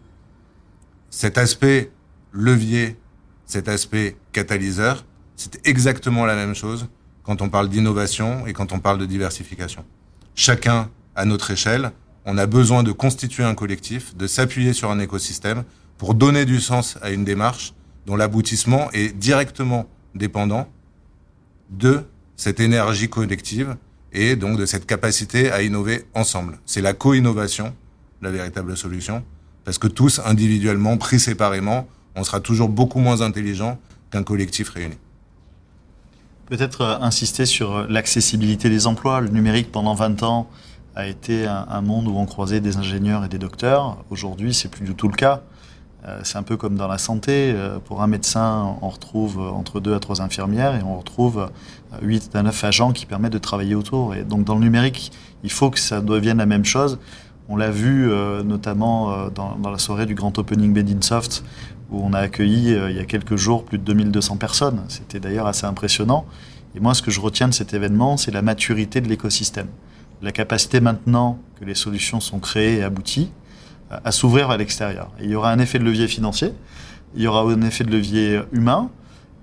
Cet 1.11 1.37
aspect 1.37 1.91
levier, 2.31 2.97
cet 3.45 3.69
aspect 3.69 4.17
catalyseur, 4.31 5.05
c'est 5.35 5.65
exactement 5.67 6.25
la 6.25 6.35
même 6.35 6.55
chose 6.55 6.87
quand 7.23 7.41
on 7.41 7.49
parle 7.49 7.69
d'innovation 7.69 8.47
et 8.47 8.53
quand 8.53 8.71
on 8.71 8.79
parle 8.79 8.97
de 8.97 9.05
diversification. 9.05 9.85
Chacun 10.33 10.89
à 11.15 11.25
notre 11.25 11.51
échelle, 11.51 11.91
on 12.25 12.37
a 12.37 12.47
besoin 12.47 12.81
de 12.83 12.91
constituer 12.91 13.43
un 13.43 13.53
collectif, 13.53 14.15
de 14.17 14.25
s'appuyer 14.25 14.73
sur 14.73 14.89
un 14.89 14.99
écosystème 14.99 15.63
pour 15.97 16.15
donner 16.15 16.45
du 16.45 16.59
sens 16.59 16.97
à 17.01 17.11
une 17.11 17.23
démarche 17.23 17.73
dont 18.05 18.15
l'aboutissement 18.15 18.91
est 18.91 19.15
directement 19.15 19.87
dépendant 20.15 20.67
de 21.69 22.03
cette 22.35 22.59
énergie 22.59 23.09
collective 23.09 23.75
et 24.11 24.35
donc 24.35 24.57
de 24.57 24.65
cette 24.65 24.85
capacité 24.85 25.51
à 25.51 25.61
innover 25.61 26.05
ensemble. 26.13 26.59
C'est 26.65 26.81
la 26.81 26.93
co-innovation, 26.93 27.73
la 28.21 28.31
véritable 28.31 28.77
solution, 28.77 29.23
parce 29.63 29.77
que 29.77 29.87
tous, 29.87 30.21
individuellement, 30.23 30.97
pris 30.97 31.19
séparément, 31.19 31.87
on 32.15 32.23
sera 32.23 32.39
toujours 32.39 32.69
beaucoup 32.69 32.99
moins 32.99 33.21
intelligent 33.21 33.77
qu'un 34.11 34.23
collectif 34.23 34.69
réuni. 34.69 34.95
Peut-être 36.45 36.81
euh, 36.81 36.97
insister 37.01 37.45
sur 37.45 37.75
euh, 37.75 37.85
l'accessibilité 37.89 38.69
des 38.69 38.87
emplois. 38.87 39.19
Le 39.19 39.29
numérique, 39.29 39.71
pendant 39.71 39.95
20 39.95 40.23
ans, 40.23 40.47
a 40.95 41.07
été 41.07 41.45
un, 41.45 41.81
monde 41.81 42.07
où 42.07 42.15
on 42.15 42.25
croisait 42.25 42.61
des 42.61 42.77
ingénieurs 42.77 43.25
et 43.25 43.27
des 43.27 43.37
docteurs. 43.37 43.97
Aujourd'hui, 44.09 44.53
c'est 44.53 44.69
plus 44.69 44.85
du 44.85 44.95
tout 44.95 45.09
le 45.09 45.15
cas. 45.15 45.41
Euh, 46.07 46.19
c'est 46.23 46.37
un 46.37 46.43
peu 46.43 46.57
comme 46.57 46.75
dans 46.75 46.87
la 46.87 46.97
santé. 46.97 47.51
Euh, 47.55 47.79
pour 47.79 48.01
un 48.01 48.07
médecin, 48.07 48.77
on 48.81 48.89
retrouve 48.89 49.39
entre 49.39 49.79
deux 49.79 49.95
à 49.95 49.99
trois 49.99 50.21
infirmières 50.21 50.75
et 50.75 50.83
on 50.83 50.97
retrouve 50.97 51.49
8 52.01 52.35
à 52.35 52.43
9 52.43 52.63
agents 52.63 52.91
qui 52.91 53.05
permettent 53.05 53.33
de 53.33 53.39
travailler 53.39 53.75
autour. 53.75 54.13
Et 54.15 54.23
donc 54.23 54.43
dans 54.43 54.55
le 54.55 54.61
numérique, 54.61 55.11
il 55.43 55.51
faut 55.51 55.69
que 55.69 55.79
ça 55.79 56.01
devienne 56.01 56.37
la 56.37 56.45
même 56.45 56.65
chose. 56.65 56.99
On 57.47 57.57
l'a 57.57 57.71
vu 57.71 58.09
euh, 58.09 58.43
notamment 58.43 59.29
dans, 59.29 59.57
la 59.69 59.77
soirée 59.77 60.05
du 60.05 60.15
grand 60.15 60.37
opening 60.37 60.73
Bedinsoft 60.73 61.43
où 61.91 62.01
on 62.03 62.13
a 62.13 62.19
accueilli 62.19 62.71
il 62.71 62.95
y 62.95 62.99
a 62.99 63.05
quelques 63.05 63.35
jours 63.35 63.63
plus 63.63 63.77
de 63.77 63.83
2200 63.83 64.37
personnes. 64.37 64.81
C'était 64.87 65.19
d'ailleurs 65.19 65.45
assez 65.45 65.65
impressionnant. 65.65 66.25
Et 66.75 66.79
moi, 66.79 66.93
ce 66.93 67.01
que 67.01 67.11
je 67.11 67.21
retiens 67.21 67.47
de 67.47 67.53
cet 67.53 67.73
événement, 67.73 68.17
c'est 68.17 68.31
la 68.31 68.41
maturité 68.41 69.01
de 69.01 69.07
l'écosystème. 69.07 69.67
La 70.21 70.31
capacité 70.31 70.79
maintenant 70.79 71.37
que 71.59 71.65
les 71.65 71.75
solutions 71.75 72.19
sont 72.19 72.39
créées 72.39 72.79
et 72.79 72.83
abouties, 72.83 73.29
à 73.89 74.11
s'ouvrir 74.11 74.49
à 74.49 74.57
l'extérieur. 74.57 75.11
Il 75.19 75.29
y 75.29 75.35
aura 75.35 75.51
un 75.51 75.59
effet 75.59 75.79
de 75.79 75.83
levier 75.83 76.07
financier, 76.07 76.53
il 77.15 77.21
y 77.21 77.27
aura 77.27 77.41
un 77.41 77.61
effet 77.61 77.83
de 77.83 77.91
levier 77.91 78.41
humain, 78.51 78.89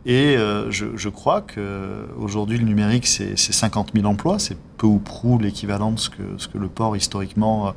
et 0.05 0.37
euh, 0.37 0.69
je, 0.71 1.09
crois 1.09 1.43
qu'aujourd'hui, 1.43 2.59
le 2.59 2.65
numérique, 2.65 3.07
c'est 3.07 3.37
50 3.37 3.93
000 3.95 4.07
emplois, 4.07 4.41
c'est 4.41 4.57
peu 4.77 4.87
ou 4.87 4.99
prou 4.99 5.39
l'équivalent 5.39 5.93
de 5.93 5.99
ce 5.99 6.11
que, 6.11 6.23
ce 6.39 6.49
que 6.49 6.59
le 6.59 6.67
port 6.67 6.97
historiquement 6.97 7.69
euh, 7.69 7.71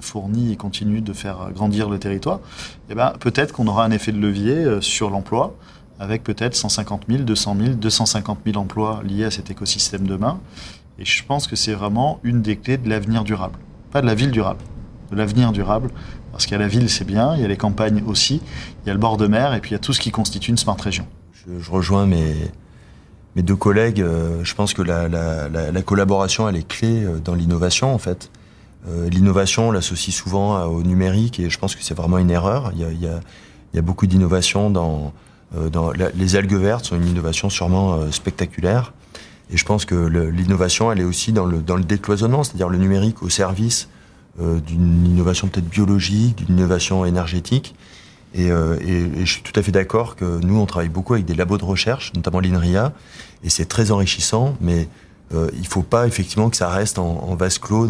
fournit 0.00 0.52
et 0.52 0.56
continue 0.56 1.00
de 1.00 1.12
faire 1.12 1.50
grandir 1.54 1.88
le 1.88 1.98
territoire. 1.98 2.38
Et 2.88 2.92
eh 2.92 2.94
ben, 2.96 3.12
peut-être 3.20 3.52
qu'on 3.52 3.68
aura 3.68 3.84
un 3.84 3.92
effet 3.92 4.10
de 4.10 4.18
levier 4.18 4.56
euh, 4.56 4.80
sur 4.80 5.08
l'emploi, 5.10 5.54
avec 6.00 6.24
peut-être 6.24 6.56
150 6.56 7.04
000, 7.08 7.22
200 7.22 7.56
000, 7.60 7.74
250 7.74 8.38
000 8.44 8.56
emplois 8.58 9.00
liés 9.04 9.24
à 9.24 9.30
cet 9.30 9.50
écosystème 9.50 10.06
demain. 10.06 10.40
Et 10.98 11.04
je 11.04 11.24
pense 11.24 11.46
que 11.46 11.54
c'est 11.54 11.74
vraiment 11.74 12.18
une 12.24 12.42
des 12.42 12.56
clés 12.56 12.76
de 12.76 12.88
l'avenir 12.88 13.22
durable. 13.22 13.56
Pas 13.92 14.00
de 14.00 14.06
la 14.06 14.16
ville 14.16 14.32
durable, 14.32 14.60
de 15.10 15.16
l'avenir 15.16 15.52
durable. 15.52 15.90
Parce 16.32 16.46
qu'il 16.46 16.52
y 16.52 16.56
a 16.56 16.58
la 16.58 16.68
ville, 16.68 16.88
c'est 16.88 17.04
bien, 17.04 17.34
il 17.34 17.42
y 17.42 17.44
a 17.44 17.48
les 17.48 17.56
campagnes 17.56 18.02
aussi, 18.06 18.40
il 18.84 18.86
y 18.86 18.90
a 18.90 18.92
le 18.92 19.00
bord 19.00 19.16
de 19.16 19.26
mer, 19.26 19.54
et 19.54 19.60
puis 19.60 19.70
il 19.70 19.72
y 19.72 19.76
a 19.76 19.80
tout 19.80 19.92
ce 19.92 20.00
qui 20.00 20.10
constitue 20.10 20.50
une 20.50 20.56
smart 20.56 20.76
région. 20.80 21.06
Je, 21.32 21.70
rejoins 21.70 22.06
mes, 22.06 22.34
mes 23.34 23.42
deux 23.42 23.56
collègues. 23.56 24.00
Euh, 24.00 24.44
je 24.44 24.54
pense 24.54 24.74
que 24.74 24.82
la, 24.82 25.08
la, 25.08 25.48
la, 25.48 25.82
collaboration, 25.82 26.48
elle 26.48 26.56
est 26.56 26.68
clé 26.68 27.04
euh, 27.04 27.18
dans 27.18 27.34
l'innovation, 27.34 27.92
en 27.94 27.98
fait. 27.98 28.30
Euh, 28.86 29.08
l'innovation, 29.08 29.68
on 29.68 29.70
l'associe 29.72 30.14
souvent 30.14 30.62
au 30.66 30.82
numérique, 30.82 31.40
et 31.40 31.50
je 31.50 31.58
pense 31.58 31.74
que 31.74 31.82
c'est 31.82 31.94
vraiment 31.94 32.18
une 32.18 32.30
erreur. 32.30 32.70
Il 32.74 32.80
y 32.80 32.84
a, 32.84 32.90
il 32.90 33.00
y 33.00 33.08
a, 33.08 33.20
il 33.72 33.76
y 33.76 33.78
a 33.78 33.82
beaucoup 33.82 34.06
d'innovation 34.06 34.70
dans, 34.70 35.12
dans 35.72 35.92
les 35.92 36.36
algues 36.36 36.54
vertes 36.54 36.86
sont 36.86 36.96
une 36.96 37.08
innovation 37.08 37.50
sûrement 37.50 38.10
spectaculaire. 38.10 38.94
Et 39.50 39.56
je 39.58 39.64
pense 39.64 39.84
que 39.84 39.94
l'innovation, 39.94 40.90
elle 40.90 41.00
est 41.00 41.04
aussi 41.04 41.32
dans 41.32 41.44
le, 41.44 41.58
dans 41.58 41.76
le 41.76 41.84
décloisonnement, 41.84 42.44
c'est-à-dire 42.44 42.70
le 42.70 42.78
numérique 42.78 43.22
au 43.22 43.28
service 43.28 43.88
d'une 44.38 45.06
innovation 45.06 45.48
peut-être 45.48 45.68
biologique, 45.68 46.36
d'une 46.36 46.56
innovation 46.56 47.04
énergétique. 47.04 47.74
Euh, 48.36 48.78
et, 48.80 49.24
je 49.24 49.32
suis 49.32 49.42
tout 49.42 49.58
à 49.58 49.62
fait 49.62 49.72
d'accord 49.72 50.16
que 50.16 50.24
nous, 50.24 50.58
on 50.58 50.66
travaille 50.66 50.88
beaucoup 50.88 51.14
avec 51.14 51.24
des 51.24 51.34
labos 51.34 51.58
de 51.58 51.64
recherche, 51.64 52.12
notamment 52.14 52.40
l'INRIA, 52.40 52.92
et 53.42 53.50
c'est 53.50 53.66
très 53.66 53.90
enrichissant, 53.90 54.56
mais 54.60 54.88
euh, 55.34 55.48
il 55.54 55.62
ne 55.62 55.66
faut 55.66 55.82
pas 55.82 56.06
effectivement 56.06 56.50
que 56.50 56.56
ça 56.56 56.68
reste 56.68 56.98
en, 56.98 57.34
vase 57.34 57.58
clos 57.58 57.88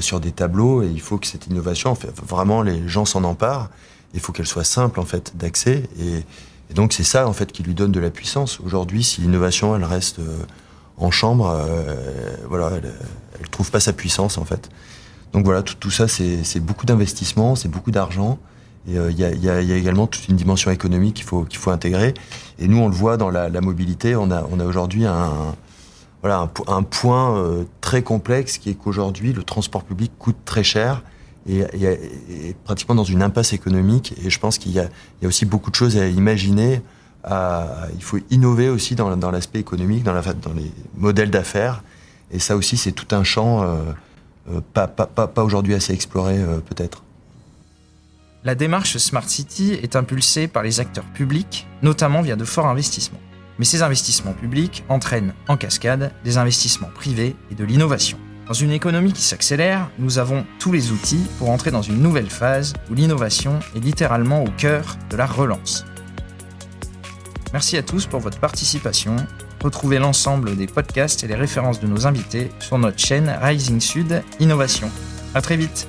sur 0.00 0.20
des 0.20 0.32
tableaux, 0.32 0.82
et 0.82 0.88
il 0.88 1.00
faut 1.00 1.18
que 1.18 1.26
cette 1.26 1.46
innovation, 1.46 1.96
vraiment, 2.26 2.62
les 2.62 2.88
gens 2.88 3.04
s'en 3.04 3.24
emparent, 3.24 3.70
il 4.14 4.20
faut 4.20 4.32
qu'elle 4.32 4.46
soit 4.46 4.64
simple 4.64 4.98
en 5.00 5.04
fait 5.04 5.32
d'accès, 5.36 5.84
et, 6.00 6.24
Et 6.68 6.74
donc 6.74 6.92
c'est 6.92 7.04
ça 7.04 7.28
en 7.28 7.32
fait 7.32 7.52
qui 7.52 7.62
lui 7.62 7.74
donne 7.74 7.92
de 7.92 8.00
la 8.00 8.10
puissance. 8.10 8.58
Aujourd'hui, 8.58 9.04
si 9.04 9.20
l'innovation 9.20 9.76
elle 9.76 9.84
reste 9.84 10.18
en 10.96 11.12
chambre, 11.12 11.56
voilà, 12.48 12.72
elle, 12.76 12.92
elle 13.38 13.48
trouve 13.48 13.70
pas 13.70 13.78
sa 13.78 13.92
puissance 13.92 14.36
en 14.36 14.44
fait. 14.44 14.68
Donc 15.36 15.44
voilà, 15.44 15.62
tout, 15.62 15.90
ça 15.90 16.08
c'est 16.08 16.60
beaucoup 16.60 16.86
d'investissement, 16.86 17.56
c'est 17.56 17.68
beaucoup 17.68 17.90
d'argent. 17.90 18.38
Et 18.88 18.94
il 18.94 19.18
y, 19.18 19.50
a, 19.50 19.60
également 19.60 20.06
toute 20.06 20.28
une 20.28 20.36
dimension 20.36 20.70
économique 20.70 21.16
qu'il 21.16 21.26
faut, 21.26 21.42
qu'il 21.42 21.58
faut 21.58 21.70
intégrer. 21.70 22.14
Et 22.58 22.68
nous, 22.68 22.78
on 22.78 22.88
le 22.88 22.94
voit 22.94 23.18
dans 23.18 23.28
la, 23.28 23.60
mobilité. 23.60 24.16
On 24.16 24.30
a, 24.30 24.46
on 24.50 24.58
a 24.60 24.64
aujourd'hui 24.64 25.04
un, 25.04 25.54
voilà, 26.22 26.48
un, 26.68 26.82
point 26.82 27.36
euh, 27.36 27.64
très 27.82 28.00
complexe 28.02 28.56
qui 28.56 28.70
est 28.70 28.74
qu'aujourd'hui, 28.74 29.34
le 29.34 29.42
transport 29.42 29.84
public 29.84 30.10
coûte 30.18 30.38
très 30.46 30.64
cher 30.64 31.02
et, 31.46 31.58
est 31.58 32.56
pratiquement 32.64 32.94
dans 32.94 33.04
une 33.04 33.22
impasse 33.22 33.52
économique. 33.52 34.14
Et 34.24 34.30
je 34.30 34.38
pense 34.38 34.56
qu'il 34.56 34.72
y, 34.72 34.80
a, 34.80 34.88
aussi 35.22 35.44
beaucoup 35.44 35.70
de 35.70 35.76
choses 35.76 35.98
à 35.98 36.06
imaginer. 36.06 36.80
Il 37.28 38.02
faut 38.02 38.20
innover 38.30 38.70
aussi 38.70 38.94
dans, 38.94 39.14
dans 39.18 39.30
l'aspect 39.30 39.58
économique, 39.58 40.02
dans, 40.02 40.14
les 40.14 40.72
modèles 40.96 41.30
d'affaires. 41.30 41.82
Et 42.30 42.38
ça 42.38 42.56
aussi, 42.56 42.78
c'est 42.78 42.92
tout 42.92 43.14
un 43.14 43.22
champ 43.22 43.62
euh, 43.62 43.66
euh, 43.66 43.92
pas, 44.72 44.86
pas, 44.86 45.42
aujourd'hui 45.42 45.74
assez 45.74 45.92
exploré, 45.92 46.38
peut-être. 46.68 47.02
La 48.44 48.54
démarche 48.54 48.96
Smart 48.98 49.28
City 49.28 49.72
est 49.72 49.96
impulsée 49.96 50.46
par 50.46 50.62
les 50.62 50.78
acteurs 50.78 51.04
publics, 51.14 51.66
notamment 51.82 52.22
via 52.22 52.36
de 52.36 52.44
forts 52.44 52.68
investissements. 52.68 53.20
Mais 53.58 53.64
ces 53.64 53.82
investissements 53.82 54.34
publics 54.34 54.84
entraînent 54.88 55.34
en 55.48 55.56
cascade 55.56 56.12
des 56.24 56.38
investissements 56.38 56.90
privés 56.94 57.34
et 57.50 57.54
de 57.54 57.64
l'innovation. 57.64 58.18
Dans 58.46 58.52
une 58.52 58.70
économie 58.70 59.12
qui 59.12 59.22
s'accélère, 59.22 59.90
nous 59.98 60.18
avons 60.18 60.46
tous 60.60 60.70
les 60.70 60.92
outils 60.92 61.26
pour 61.38 61.50
entrer 61.50 61.72
dans 61.72 61.82
une 61.82 62.00
nouvelle 62.00 62.30
phase 62.30 62.74
où 62.88 62.94
l'innovation 62.94 63.58
est 63.74 63.80
littéralement 63.80 64.44
au 64.44 64.50
cœur 64.56 64.96
de 65.10 65.16
la 65.16 65.26
relance. 65.26 65.84
Merci 67.52 67.76
à 67.76 67.82
tous 67.82 68.06
pour 68.06 68.20
votre 68.20 68.38
participation. 68.38 69.16
Retrouvez 69.62 69.98
l'ensemble 69.98 70.56
des 70.56 70.66
podcasts 70.66 71.24
et 71.24 71.26
les 71.26 71.34
références 71.34 71.80
de 71.80 71.86
nos 71.86 72.06
invités 72.06 72.50
sur 72.60 72.78
notre 72.78 72.98
chaîne 72.98 73.34
Rising 73.40 73.80
Sud 73.80 74.22
Innovation. 74.38 74.90
À 75.34 75.40
très 75.40 75.56
vite! 75.56 75.88